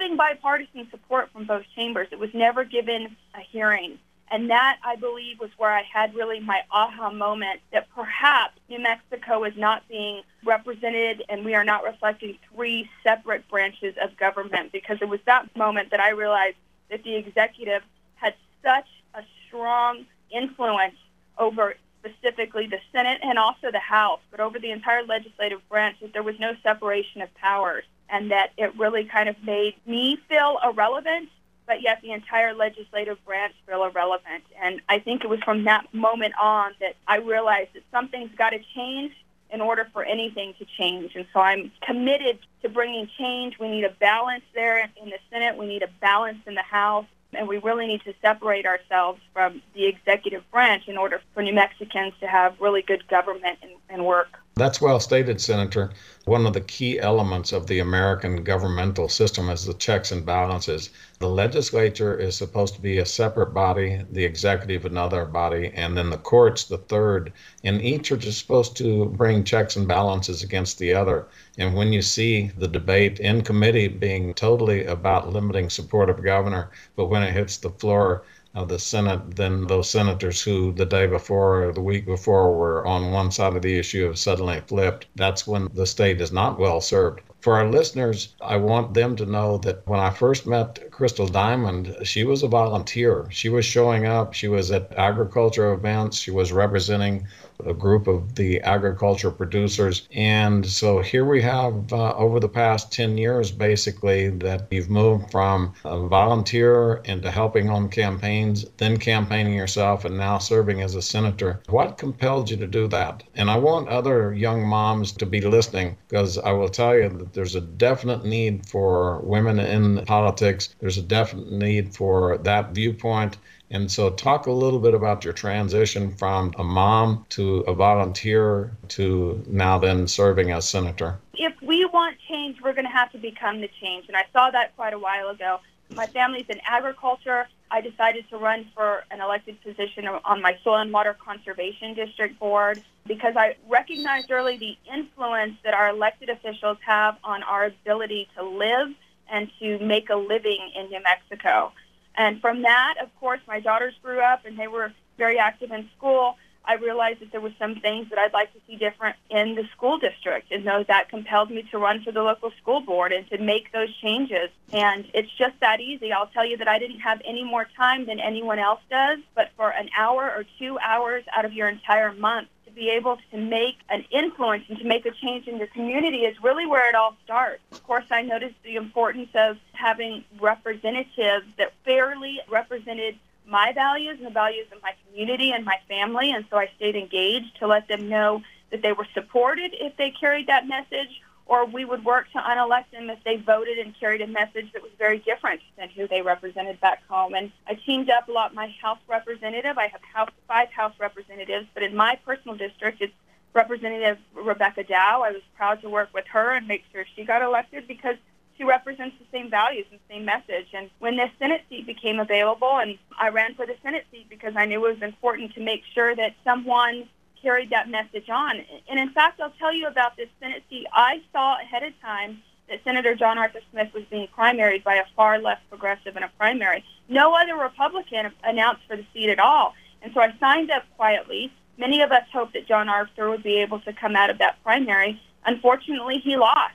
receiving 0.04 0.16
bipartisan 0.16 0.88
support 0.90 1.30
from 1.32 1.46
both 1.46 1.64
chambers. 1.74 2.08
It 2.10 2.18
was 2.18 2.30
never 2.34 2.64
given 2.64 3.16
a 3.34 3.40
hearing. 3.40 3.98
And 4.30 4.50
that, 4.50 4.78
I 4.82 4.96
believe, 4.96 5.38
was 5.38 5.50
where 5.58 5.70
I 5.70 5.82
had 5.82 6.14
really 6.14 6.40
my 6.40 6.62
aha 6.70 7.10
moment 7.10 7.60
that 7.72 7.88
perhaps 7.94 8.58
New 8.68 8.80
Mexico 8.80 9.44
is 9.44 9.54
not 9.56 9.86
being 9.88 10.22
represented 10.44 11.22
and 11.28 11.44
we 11.44 11.54
are 11.54 11.64
not 11.64 11.84
reflecting 11.84 12.38
three 12.52 12.88
separate 13.02 13.48
branches 13.48 13.94
of 14.02 14.16
government 14.16 14.72
because 14.72 14.98
it 15.00 15.08
was 15.08 15.20
that 15.26 15.54
moment 15.56 15.90
that 15.90 16.00
I 16.00 16.10
realized 16.10 16.56
that 16.90 17.04
the 17.04 17.14
executive 17.16 17.82
had 18.16 18.34
such 18.62 18.88
a 19.14 19.22
strong 19.46 20.06
influence 20.30 20.96
over 21.38 21.74
specifically 22.04 22.66
the 22.66 22.78
Senate 22.92 23.20
and 23.22 23.38
also 23.38 23.70
the 23.70 23.78
House, 23.78 24.20
but 24.30 24.40
over 24.40 24.58
the 24.58 24.70
entire 24.70 25.04
legislative 25.04 25.66
branch 25.68 25.96
that 26.00 26.12
there 26.12 26.22
was 26.22 26.38
no 26.38 26.52
separation 26.62 27.22
of 27.22 27.34
powers 27.34 27.84
and 28.08 28.30
that 28.30 28.50
it 28.56 28.76
really 28.78 29.04
kind 29.04 29.28
of 29.28 29.36
made 29.44 29.74
me 29.86 30.18
feel 30.28 30.58
irrelevant, 30.62 31.28
but 31.66 31.82
yet 31.82 32.00
the 32.02 32.12
entire 32.12 32.54
legislative 32.54 33.22
branch 33.24 33.54
feel 33.66 33.84
irrelevant. 33.84 34.44
And 34.62 34.82
I 34.88 34.98
think 34.98 35.24
it 35.24 35.28
was 35.28 35.40
from 35.40 35.64
that 35.64 35.92
moment 35.94 36.34
on 36.40 36.72
that 36.80 36.96
I 37.06 37.16
realized 37.16 37.70
that 37.74 37.82
something's 37.90 38.34
got 38.36 38.50
to 38.50 38.58
change 38.74 39.12
in 39.50 39.60
order 39.60 39.88
for 39.92 40.04
anything 40.04 40.52
to 40.58 40.66
change. 40.78 41.14
And 41.14 41.26
so 41.32 41.40
I'm 41.40 41.70
committed 41.86 42.38
to 42.62 42.68
bringing 42.68 43.08
change. 43.16 43.58
We 43.58 43.68
need 43.68 43.84
a 43.84 43.90
balance 43.90 44.44
there 44.54 44.80
in 44.80 45.10
the 45.10 45.18
Senate. 45.30 45.56
We 45.56 45.66
need 45.66 45.82
a 45.82 45.90
balance 46.00 46.38
in 46.46 46.54
the 46.54 46.62
House. 46.62 47.06
And 47.36 47.48
we 47.48 47.58
really 47.58 47.86
need 47.86 48.02
to 48.02 48.14
separate 48.22 48.66
ourselves 48.66 49.20
from 49.32 49.62
the 49.74 49.86
executive 49.86 50.48
branch 50.50 50.88
in 50.88 50.96
order 50.96 51.20
for 51.32 51.42
New 51.42 51.54
Mexicans 51.54 52.14
to 52.20 52.26
have 52.26 52.60
really 52.60 52.82
good 52.82 53.06
government 53.08 53.58
and, 53.62 53.72
and 53.88 54.04
work. 54.04 54.38
That's 54.56 54.80
well 54.80 55.00
stated, 55.00 55.40
Senator. 55.40 55.90
One 56.26 56.46
of 56.46 56.52
the 56.52 56.60
key 56.60 57.00
elements 57.00 57.52
of 57.52 57.66
the 57.66 57.80
American 57.80 58.44
governmental 58.44 59.08
system 59.08 59.48
is 59.48 59.64
the 59.66 59.74
checks 59.74 60.12
and 60.12 60.24
balances. 60.24 60.90
The 61.18 61.28
legislature 61.28 62.16
is 62.16 62.36
supposed 62.36 62.76
to 62.76 62.80
be 62.80 62.98
a 62.98 63.04
separate 63.04 63.52
body, 63.52 64.04
the 64.12 64.24
executive 64.24 64.84
another 64.84 65.24
body, 65.24 65.72
and 65.74 65.96
then 65.96 66.10
the 66.10 66.18
courts 66.18 66.62
the 66.62 66.78
third. 66.78 67.32
And 67.64 67.82
each 67.82 68.12
are 68.12 68.16
just 68.16 68.38
supposed 68.38 68.76
to 68.76 69.06
bring 69.06 69.42
checks 69.42 69.74
and 69.74 69.88
balances 69.88 70.44
against 70.44 70.78
the 70.78 70.94
other. 70.94 71.26
And 71.58 71.74
when 71.74 71.92
you 71.92 72.00
see 72.00 72.52
the 72.56 72.68
debate 72.68 73.18
in 73.18 73.42
committee 73.42 73.88
being 73.88 74.34
totally 74.34 74.84
about 74.84 75.32
limiting 75.32 75.68
support 75.68 76.08
of 76.08 76.22
governor, 76.22 76.70
but 76.94 77.06
when 77.06 77.24
it 77.24 77.32
hits 77.32 77.56
the 77.56 77.70
floor, 77.70 78.22
of 78.54 78.68
the 78.68 78.78
Senate 78.78 79.36
than 79.36 79.66
those 79.66 79.90
senators 79.90 80.42
who 80.42 80.72
the 80.72 80.86
day 80.86 81.06
before 81.06 81.64
or 81.64 81.72
the 81.72 81.80
week 81.80 82.06
before 82.06 82.56
were 82.56 82.86
on 82.86 83.10
one 83.12 83.30
side 83.30 83.56
of 83.56 83.62
the 83.62 83.78
issue 83.78 84.06
have 84.06 84.18
suddenly 84.18 84.60
flipped. 84.66 85.06
That's 85.16 85.46
when 85.46 85.68
the 85.74 85.86
state 85.86 86.20
is 86.20 86.32
not 86.32 86.58
well 86.58 86.80
served. 86.80 87.20
For 87.44 87.58
our 87.58 87.68
listeners, 87.68 88.34
I 88.40 88.56
want 88.56 88.94
them 88.94 89.16
to 89.16 89.26
know 89.26 89.58
that 89.58 89.86
when 89.86 90.00
I 90.00 90.08
first 90.08 90.46
met 90.46 90.90
Crystal 90.90 91.28
Diamond, 91.28 91.94
she 92.02 92.24
was 92.24 92.42
a 92.42 92.48
volunteer. 92.48 93.26
She 93.28 93.50
was 93.50 93.66
showing 93.66 94.06
up, 94.06 94.32
she 94.32 94.48
was 94.48 94.70
at 94.70 94.90
agriculture 94.96 95.70
events, 95.74 96.16
she 96.16 96.30
was 96.30 96.52
representing 96.52 97.26
a 97.64 97.74
group 97.74 98.06
of 98.06 98.34
the 98.34 98.60
agriculture 98.62 99.30
producers. 99.30 100.08
And 100.12 100.66
so 100.66 101.00
here 101.00 101.24
we 101.24 101.40
have, 101.42 101.92
uh, 101.92 102.14
over 102.16 102.40
the 102.40 102.48
past 102.48 102.92
10 102.92 103.16
years, 103.16 103.50
basically, 103.50 104.30
that 104.30 104.66
you've 104.70 104.90
moved 104.90 105.30
from 105.30 105.74
a 105.84 106.00
volunteer 106.00 107.02
into 107.04 107.30
helping 107.30 107.70
on 107.70 107.88
campaigns, 107.90 108.64
then 108.78 108.96
campaigning 108.96 109.54
yourself, 109.54 110.04
and 110.04 110.16
now 110.16 110.38
serving 110.38 110.80
as 110.80 110.94
a 110.94 111.02
senator. 111.02 111.60
What 111.68 111.98
compelled 111.98 112.50
you 112.50 112.56
to 112.56 112.66
do 112.66 112.88
that? 112.88 113.22
And 113.34 113.50
I 113.50 113.58
want 113.58 113.88
other 113.88 114.34
young 114.34 114.66
moms 114.66 115.12
to 115.12 115.26
be 115.26 115.40
listening 115.40 115.96
because 116.08 116.38
I 116.38 116.52
will 116.52 116.68
tell 116.68 116.96
you 116.96 117.08
that 117.08 117.33
there's 117.34 117.54
a 117.54 117.60
definite 117.60 118.24
need 118.24 118.66
for 118.66 119.18
women 119.20 119.58
in 119.58 120.04
politics, 120.04 120.74
there's 120.80 120.98
a 120.98 121.02
definite 121.02 121.52
need 121.52 121.94
for 121.94 122.38
that 122.38 122.72
viewpoint. 122.72 123.36
And 123.70 123.90
so, 123.90 124.10
talk 124.10 124.46
a 124.46 124.52
little 124.52 124.78
bit 124.78 124.94
about 124.94 125.24
your 125.24 125.32
transition 125.32 126.14
from 126.14 126.54
a 126.58 126.64
mom 126.64 127.26
to 127.30 127.60
a 127.60 127.74
volunteer 127.74 128.70
to 128.88 129.42
now 129.48 129.78
then 129.78 130.06
serving 130.06 130.52
as 130.52 130.68
senator. 130.68 131.18
If 131.34 131.54
we 131.60 131.84
want 131.86 132.16
change, 132.28 132.60
we're 132.62 132.74
going 132.74 132.84
to 132.84 132.90
have 132.90 133.10
to 133.12 133.18
become 133.18 133.60
the 133.60 133.70
change. 133.80 134.06
And 134.06 134.16
I 134.16 134.24
saw 134.32 134.50
that 134.50 134.76
quite 134.76 134.92
a 134.92 134.98
while 134.98 135.28
ago. 135.28 135.60
My 135.94 136.06
family's 136.06 136.46
in 136.48 136.60
agriculture. 136.66 137.46
I 137.70 137.80
decided 137.80 138.28
to 138.30 138.36
run 138.36 138.66
for 138.74 139.04
an 139.10 139.20
elected 139.20 139.60
position 139.62 140.06
on 140.06 140.42
my 140.42 140.58
Soil 140.62 140.78
and 140.78 140.92
Water 140.92 141.16
Conservation 141.24 141.94
District 141.94 142.38
Board 142.38 142.82
because 143.06 143.34
I 143.36 143.56
recognized 143.68 144.30
early 144.30 144.56
the 144.56 144.76
influence 144.92 145.54
that 145.64 145.74
our 145.74 145.88
elected 145.90 146.30
officials 146.30 146.78
have 146.86 147.16
on 147.22 147.42
our 147.42 147.66
ability 147.66 148.28
to 148.36 148.44
live 148.44 148.88
and 149.30 149.50
to 149.60 149.78
make 149.78 150.10
a 150.10 150.16
living 150.16 150.70
in 150.76 150.90
New 150.90 151.02
Mexico. 151.02 151.72
And 152.16 152.40
from 152.40 152.62
that, 152.62 152.94
of 153.02 153.14
course, 153.20 153.40
my 153.46 153.60
daughters 153.60 153.94
grew 154.02 154.20
up 154.20 154.46
and 154.46 154.58
they 154.58 154.68
were 154.68 154.92
very 155.16 155.38
active 155.38 155.70
in 155.70 155.88
school. 155.96 156.36
I 156.66 156.74
realized 156.74 157.20
that 157.20 157.32
there 157.32 157.40
were 157.40 157.52
some 157.58 157.76
things 157.76 158.08
that 158.10 158.18
I'd 158.18 158.32
like 158.32 158.52
to 158.54 158.60
see 158.66 158.76
different 158.76 159.16
in 159.30 159.54
the 159.54 159.64
school 159.76 159.98
district. 159.98 160.50
And 160.50 160.64
so 160.64 160.84
that 160.88 161.08
compelled 161.08 161.50
me 161.50 161.62
to 161.70 161.78
run 161.78 162.02
for 162.02 162.12
the 162.12 162.22
local 162.22 162.50
school 162.62 162.80
board 162.80 163.12
and 163.12 163.28
to 163.30 163.38
make 163.38 163.72
those 163.72 163.94
changes. 163.96 164.50
And 164.72 165.06
it's 165.12 165.30
just 165.36 165.58
that 165.60 165.80
easy. 165.80 166.12
I'll 166.12 166.28
tell 166.28 166.46
you 166.46 166.56
that 166.58 166.68
I 166.68 166.78
didn't 166.78 167.00
have 167.00 167.20
any 167.24 167.44
more 167.44 167.66
time 167.76 168.06
than 168.06 168.20
anyone 168.20 168.58
else 168.58 168.80
does, 168.90 169.18
but 169.34 169.50
for 169.56 169.70
an 169.70 169.90
hour 169.98 170.24
or 170.24 170.44
two 170.58 170.78
hours 170.78 171.24
out 171.36 171.44
of 171.44 171.52
your 171.52 171.68
entire 171.68 172.12
month, 172.12 172.48
to 172.66 172.70
be 172.70 172.90
able 172.90 173.18
to 173.30 173.36
make 173.36 173.76
an 173.88 174.04
influence 174.10 174.64
and 174.68 174.78
to 174.78 174.84
make 174.84 175.06
a 175.06 175.10
change 175.10 175.46
in 175.46 175.58
your 175.58 175.66
community 175.68 176.18
is 176.18 176.36
really 176.42 176.66
where 176.66 176.88
it 176.88 176.94
all 176.94 177.16
starts. 177.24 177.62
Of 177.72 177.84
course, 177.84 178.04
I 178.10 178.22
noticed 178.22 178.56
the 178.64 178.76
importance 178.76 179.28
of 179.34 179.58
having 179.72 180.24
representatives 180.40 181.46
that 181.58 181.72
fairly 181.84 182.40
represented 182.48 183.18
my 183.46 183.72
values 183.72 184.16
and 184.18 184.26
the 184.26 184.30
values 184.30 184.66
of 184.72 184.82
my 184.82 184.92
community 185.06 185.52
and 185.52 185.64
my 185.64 185.78
family, 185.88 186.30
and 186.30 186.44
so 186.50 186.56
I 186.56 186.70
stayed 186.76 186.96
engaged 186.96 187.58
to 187.58 187.66
let 187.66 187.88
them 187.88 188.08
know 188.08 188.42
that 188.70 188.82
they 188.82 188.92
were 188.92 189.06
supported 189.14 189.74
if 189.74 189.96
they 189.96 190.10
carried 190.10 190.46
that 190.48 190.66
message 190.66 191.20
or 191.46 191.66
we 191.66 191.84
would 191.84 192.04
work 192.04 192.30
to 192.32 192.40
unelect 192.42 192.90
them 192.92 193.10
if 193.10 193.22
they 193.24 193.36
voted 193.36 193.78
and 193.78 193.94
carried 194.00 194.22
a 194.22 194.26
message 194.26 194.72
that 194.72 194.82
was 194.82 194.90
very 194.98 195.18
different 195.18 195.60
than 195.76 195.88
who 195.90 196.08
they 196.08 196.22
represented 196.22 196.80
back 196.80 197.06
home. 197.06 197.34
And 197.34 197.52
I 197.66 197.74
teamed 197.74 198.08
up 198.08 198.28
a 198.28 198.32
lot 198.32 198.54
my 198.54 198.74
House 198.80 198.98
representative. 199.08 199.76
I 199.76 199.88
have 199.88 200.00
house, 200.02 200.30
five 200.48 200.70
House 200.70 200.94
representatives, 200.98 201.66
but 201.74 201.82
in 201.82 201.94
my 201.94 202.18
personal 202.24 202.56
district, 202.56 203.02
it's 203.02 203.12
Representative 203.52 204.18
Rebecca 204.34 204.84
Dow. 204.84 205.22
I 205.22 205.30
was 205.30 205.42
proud 205.56 205.80
to 205.82 205.88
work 205.88 206.08
with 206.12 206.26
her 206.32 206.54
and 206.54 206.66
make 206.66 206.82
sure 206.92 207.04
she 207.14 207.24
got 207.24 207.42
elected 207.42 207.86
because 207.86 208.16
she 208.56 208.64
represents 208.64 209.16
the 209.18 209.26
same 209.32 209.50
values 209.50 209.86
and 209.90 210.00
same 210.08 210.24
message. 210.24 210.68
And 210.72 210.90
when 210.98 211.16
this 211.16 211.30
Senate 211.38 211.62
seat 211.68 211.86
became 211.86 212.20
available, 212.20 212.78
and 212.78 212.98
I 213.18 213.28
ran 213.28 213.54
for 213.54 213.66
the 213.66 213.76
Senate 213.82 214.06
seat 214.10 214.28
because 214.28 214.54
I 214.56 214.66
knew 214.66 214.84
it 214.86 214.94
was 214.94 215.02
important 215.02 215.54
to 215.54 215.60
make 215.60 215.82
sure 215.94 216.14
that 216.14 216.34
someone 216.44 217.08
carried 217.42 217.70
that 217.70 217.88
message 217.88 218.28
on. 218.30 218.64
And 218.88 218.98
in 218.98 219.10
fact, 219.10 219.40
I'll 219.40 219.52
tell 219.58 219.74
you 219.74 219.86
about 219.86 220.16
this 220.16 220.28
Senate 220.40 220.62
seat. 220.70 220.86
I 220.92 221.22
saw 221.32 221.56
ahead 221.60 221.82
of 221.82 221.92
time 222.00 222.42
that 222.68 222.80
Senator 222.84 223.14
John 223.14 223.38
Arthur 223.38 223.60
Smith 223.70 223.92
was 223.92 224.04
being 224.10 224.28
primaried 224.36 224.82
by 224.82 224.94
a 224.94 225.04
far 225.14 225.38
left 225.38 225.68
progressive 225.68 226.16
in 226.16 226.22
a 226.22 226.30
primary. 226.38 226.84
No 227.08 227.34
other 227.34 227.54
Republican 227.56 228.32
announced 228.42 228.82
for 228.88 228.96
the 228.96 229.04
seat 229.12 229.28
at 229.28 229.38
all. 229.38 229.74
And 230.00 230.12
so 230.14 230.20
I 230.20 230.32
signed 230.40 230.70
up 230.70 230.84
quietly. 230.96 231.52
Many 231.76 232.00
of 232.02 232.12
us 232.12 232.22
hoped 232.32 232.54
that 232.54 232.66
John 232.66 232.88
Arthur 232.88 233.28
would 233.28 233.42
be 233.42 233.60
able 233.60 233.80
to 233.80 233.92
come 233.92 234.16
out 234.16 234.30
of 234.30 234.38
that 234.38 234.62
primary. 234.62 235.20
Unfortunately, 235.44 236.18
he 236.18 236.36
lost. 236.36 236.74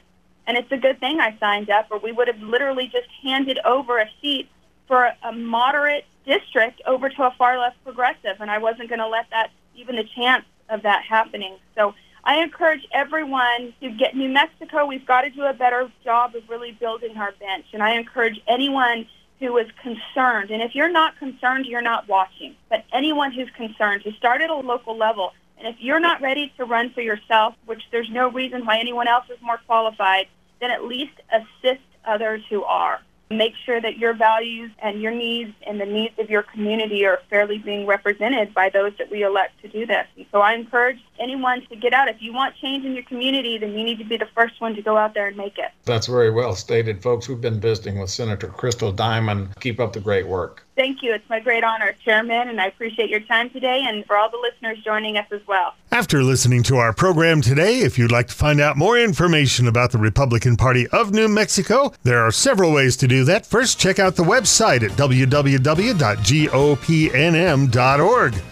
And 0.50 0.58
it's 0.58 0.72
a 0.72 0.78
good 0.78 1.00
thing 1.00 1.20
I 1.20 1.38
signed 1.40 1.70
up, 1.70 1.90
or 1.92 2.00
we 2.00 2.12
would 2.12 2.28
have 2.28 2.42
literally 2.42 2.88
just 2.88 3.08
handed 3.22 3.60
over 3.66 4.00
a 4.00 4.10
seat 4.20 4.50
for 4.88 5.12
a 5.22 5.32
moderate 5.32 6.06
district 6.26 6.82
over 6.88 7.08
to 7.08 7.24
a 7.24 7.32
far 7.38 7.60
left 7.60 7.84
progressive. 7.84 8.38
And 8.40 8.50
I 8.50 8.58
wasn't 8.58 8.90
going 8.90 8.98
to 8.98 9.08
let 9.08 9.30
that, 9.30 9.52
even 9.76 9.96
the 9.96 10.06
chance 10.16 10.46
of 10.68 10.82
that 10.82 11.04
happening. 11.06 11.58
So 11.76 11.94
I 12.24 12.42
encourage 12.42 12.82
everyone 12.92 13.76
to 13.80 13.92
get 13.92 14.16
New 14.16 14.28
Mexico. 14.28 14.88
We've 14.88 15.06
got 15.06 15.22
to 15.22 15.30
do 15.30 15.44
a 15.44 15.54
better 15.54 15.88
job 16.04 16.34
of 16.34 16.50
really 16.50 16.72
building 16.72 17.16
our 17.16 17.32
bench. 17.34 17.68
And 17.72 17.84
I 17.84 17.92
encourage 17.94 18.42
anyone 18.48 19.06
who 19.40 19.56
is 19.60 19.68
concerned, 19.84 20.50
and 20.50 20.64
if 20.64 20.74
you're 20.74 20.92
not 20.92 21.18
concerned, 21.20 21.68
you're 21.68 21.80
not 21.82 22.10
watching, 22.10 22.56
but 22.70 22.86
anyone 22.92 23.32
who's 23.32 23.50
concerned 23.56 24.04
to 24.04 24.12
start 24.14 24.42
at 24.42 24.50
a 24.50 24.56
local 24.56 24.98
level. 24.98 25.32
And 25.60 25.68
if 25.68 25.76
you're 25.80 26.00
not 26.00 26.22
ready 26.22 26.52
to 26.58 26.66
run 26.66 26.90
for 26.90 27.02
yourself, 27.02 27.54
which 27.66 27.84
there's 27.92 28.10
no 28.10 28.30
reason 28.32 28.66
why 28.66 28.80
anyone 28.80 29.08
else 29.08 29.26
is 29.30 29.38
more 29.42 29.60
qualified, 29.68 30.26
then 30.60 30.72
at 30.72 30.84
least 30.86 31.14
assist 31.32 31.82
others 32.06 32.42
who 32.50 32.64
are. 32.64 33.00
Make 33.32 33.54
sure 33.66 33.80
that 33.80 33.98
your 33.98 34.14
values 34.14 34.72
and 34.82 35.02
your 35.02 35.14
needs 35.14 35.54
and 35.68 35.80
the 35.80 35.86
needs 35.86 36.18
of 36.18 36.30
your 36.30 36.42
community 36.42 37.06
are 37.06 37.22
fairly 37.30 37.60
being 37.60 37.86
represented 37.86 38.54
by 38.54 38.70
those 38.70 38.94
that 38.98 39.12
we 39.12 39.24
elect 39.24 39.62
to 39.62 39.68
do 39.68 39.86
this. 39.86 40.08
And 40.18 40.26
so 40.32 40.42
I 40.42 40.54
encourage 40.54 41.00
anyone 41.20 41.66
to 41.68 41.76
get 41.76 41.94
out. 41.94 42.08
If 42.08 42.22
you 42.22 42.34
want 42.34 42.56
change 42.56 42.86
in 42.86 42.94
your 42.94 43.04
community, 43.04 43.58
then 43.58 43.72
you 43.78 43.84
need 43.84 44.00
to 44.00 44.06
be 44.06 44.18
the 44.18 44.28
first 44.36 44.60
one 44.62 44.76
to 44.76 44.82
go 44.82 44.98
out 44.98 45.14
there 45.14 45.28
and 45.28 45.38
make 45.38 45.58
it. 45.58 45.72
That's 45.86 46.08
very 46.08 46.32
well 46.32 46.56
stated, 46.56 47.02
folks. 47.02 47.28
We've 47.28 47.42
been 47.42 47.60
visiting 47.60 48.00
with 48.00 48.10
Senator 48.10 48.48
Crystal 48.48 48.92
Diamond. 48.92 49.50
Keep 49.60 49.80
up 49.80 49.94
the 49.94 50.00
great 50.00 50.28
work. 50.28 50.66
Thank 50.80 51.04
you. 51.04 51.14
It's 51.14 51.30
my 51.30 51.42
great 51.42 51.66
honor, 51.66 51.94
Chairman, 52.06 52.48
and 52.48 52.62
I 52.62 52.68
appreciate 52.68 53.10
your 53.10 53.20
time 53.20 53.50
today 53.50 53.84
and 53.86 54.06
for 54.06 54.16
all 54.16 54.30
the 54.30 54.38
listeners 54.38 54.82
joining 54.82 55.18
us 55.18 55.28
as 55.30 55.42
well. 55.46 55.74
After 55.92 56.24
listening 56.24 56.64
to 56.64 56.78
our 56.78 56.94
program 56.94 57.42
today, 57.42 57.80
if 57.80 58.00
you'd 58.00 58.14
like 58.14 58.28
to 58.30 58.34
find 58.34 58.62
out 58.62 58.78
more 58.78 58.98
information 58.98 59.68
about 59.68 59.92
the 59.92 59.98
Republican 59.98 60.56
Party 60.56 60.88
of 60.88 61.12
New 61.12 61.28
Mexico, 61.28 61.92
there 62.04 62.20
are 62.20 62.32
several 62.32 62.72
ways 62.72 62.96
to 62.96 63.10
do 63.10 63.26
that. 63.26 63.46
First, 63.46 63.78
check 63.78 64.00
out 64.00 64.16
the 64.16 64.24
website 64.24 64.84
at 64.84 64.92
www.gopnm.org. 64.92 66.00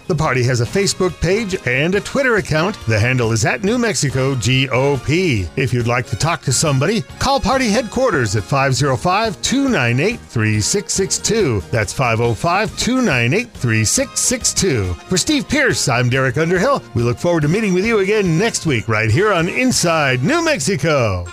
The 0.07 0.15
party 0.15 0.43
has 0.43 0.61
a 0.61 0.65
Facebook 0.65 1.21
page 1.21 1.55
and 1.65 1.95
a 1.95 2.01
Twitter 2.01 2.35
account. 2.57 2.85
The 2.87 2.99
handle 2.99 3.31
is 3.31 3.45
at 3.45 3.63
New 3.63 3.77
Mexico 3.77 4.35
GOP. 4.35 5.47
If 5.55 5.73
you'd 5.73 5.87
like 5.87 6.07
to 6.07 6.15
talk 6.15 6.41
to 6.43 6.53
somebody, 6.53 7.01
call 7.19 7.39
party 7.39 7.69
headquarters 7.69 8.35
at 8.35 8.43
505 8.43 9.41
298 9.41 10.19
3662. 10.19 11.61
That's 11.71 11.93
505 11.93 12.77
298 12.77 13.51
3662. 13.51 14.93
For 14.93 15.17
Steve 15.17 15.47
Pearce, 15.47 15.87
I'm 15.87 16.09
Derek 16.09 16.37
Underhill. 16.37 16.81
We 16.95 17.03
look 17.03 17.19
forward 17.19 17.41
to 17.41 17.47
meeting 17.47 17.73
with 17.73 17.85
you 17.85 17.99
again 17.99 18.37
next 18.37 18.65
week 18.65 18.87
right 18.87 19.09
here 19.09 19.31
on 19.31 19.47
Inside 19.47 20.23
New 20.23 20.43
Mexico. 20.43 21.25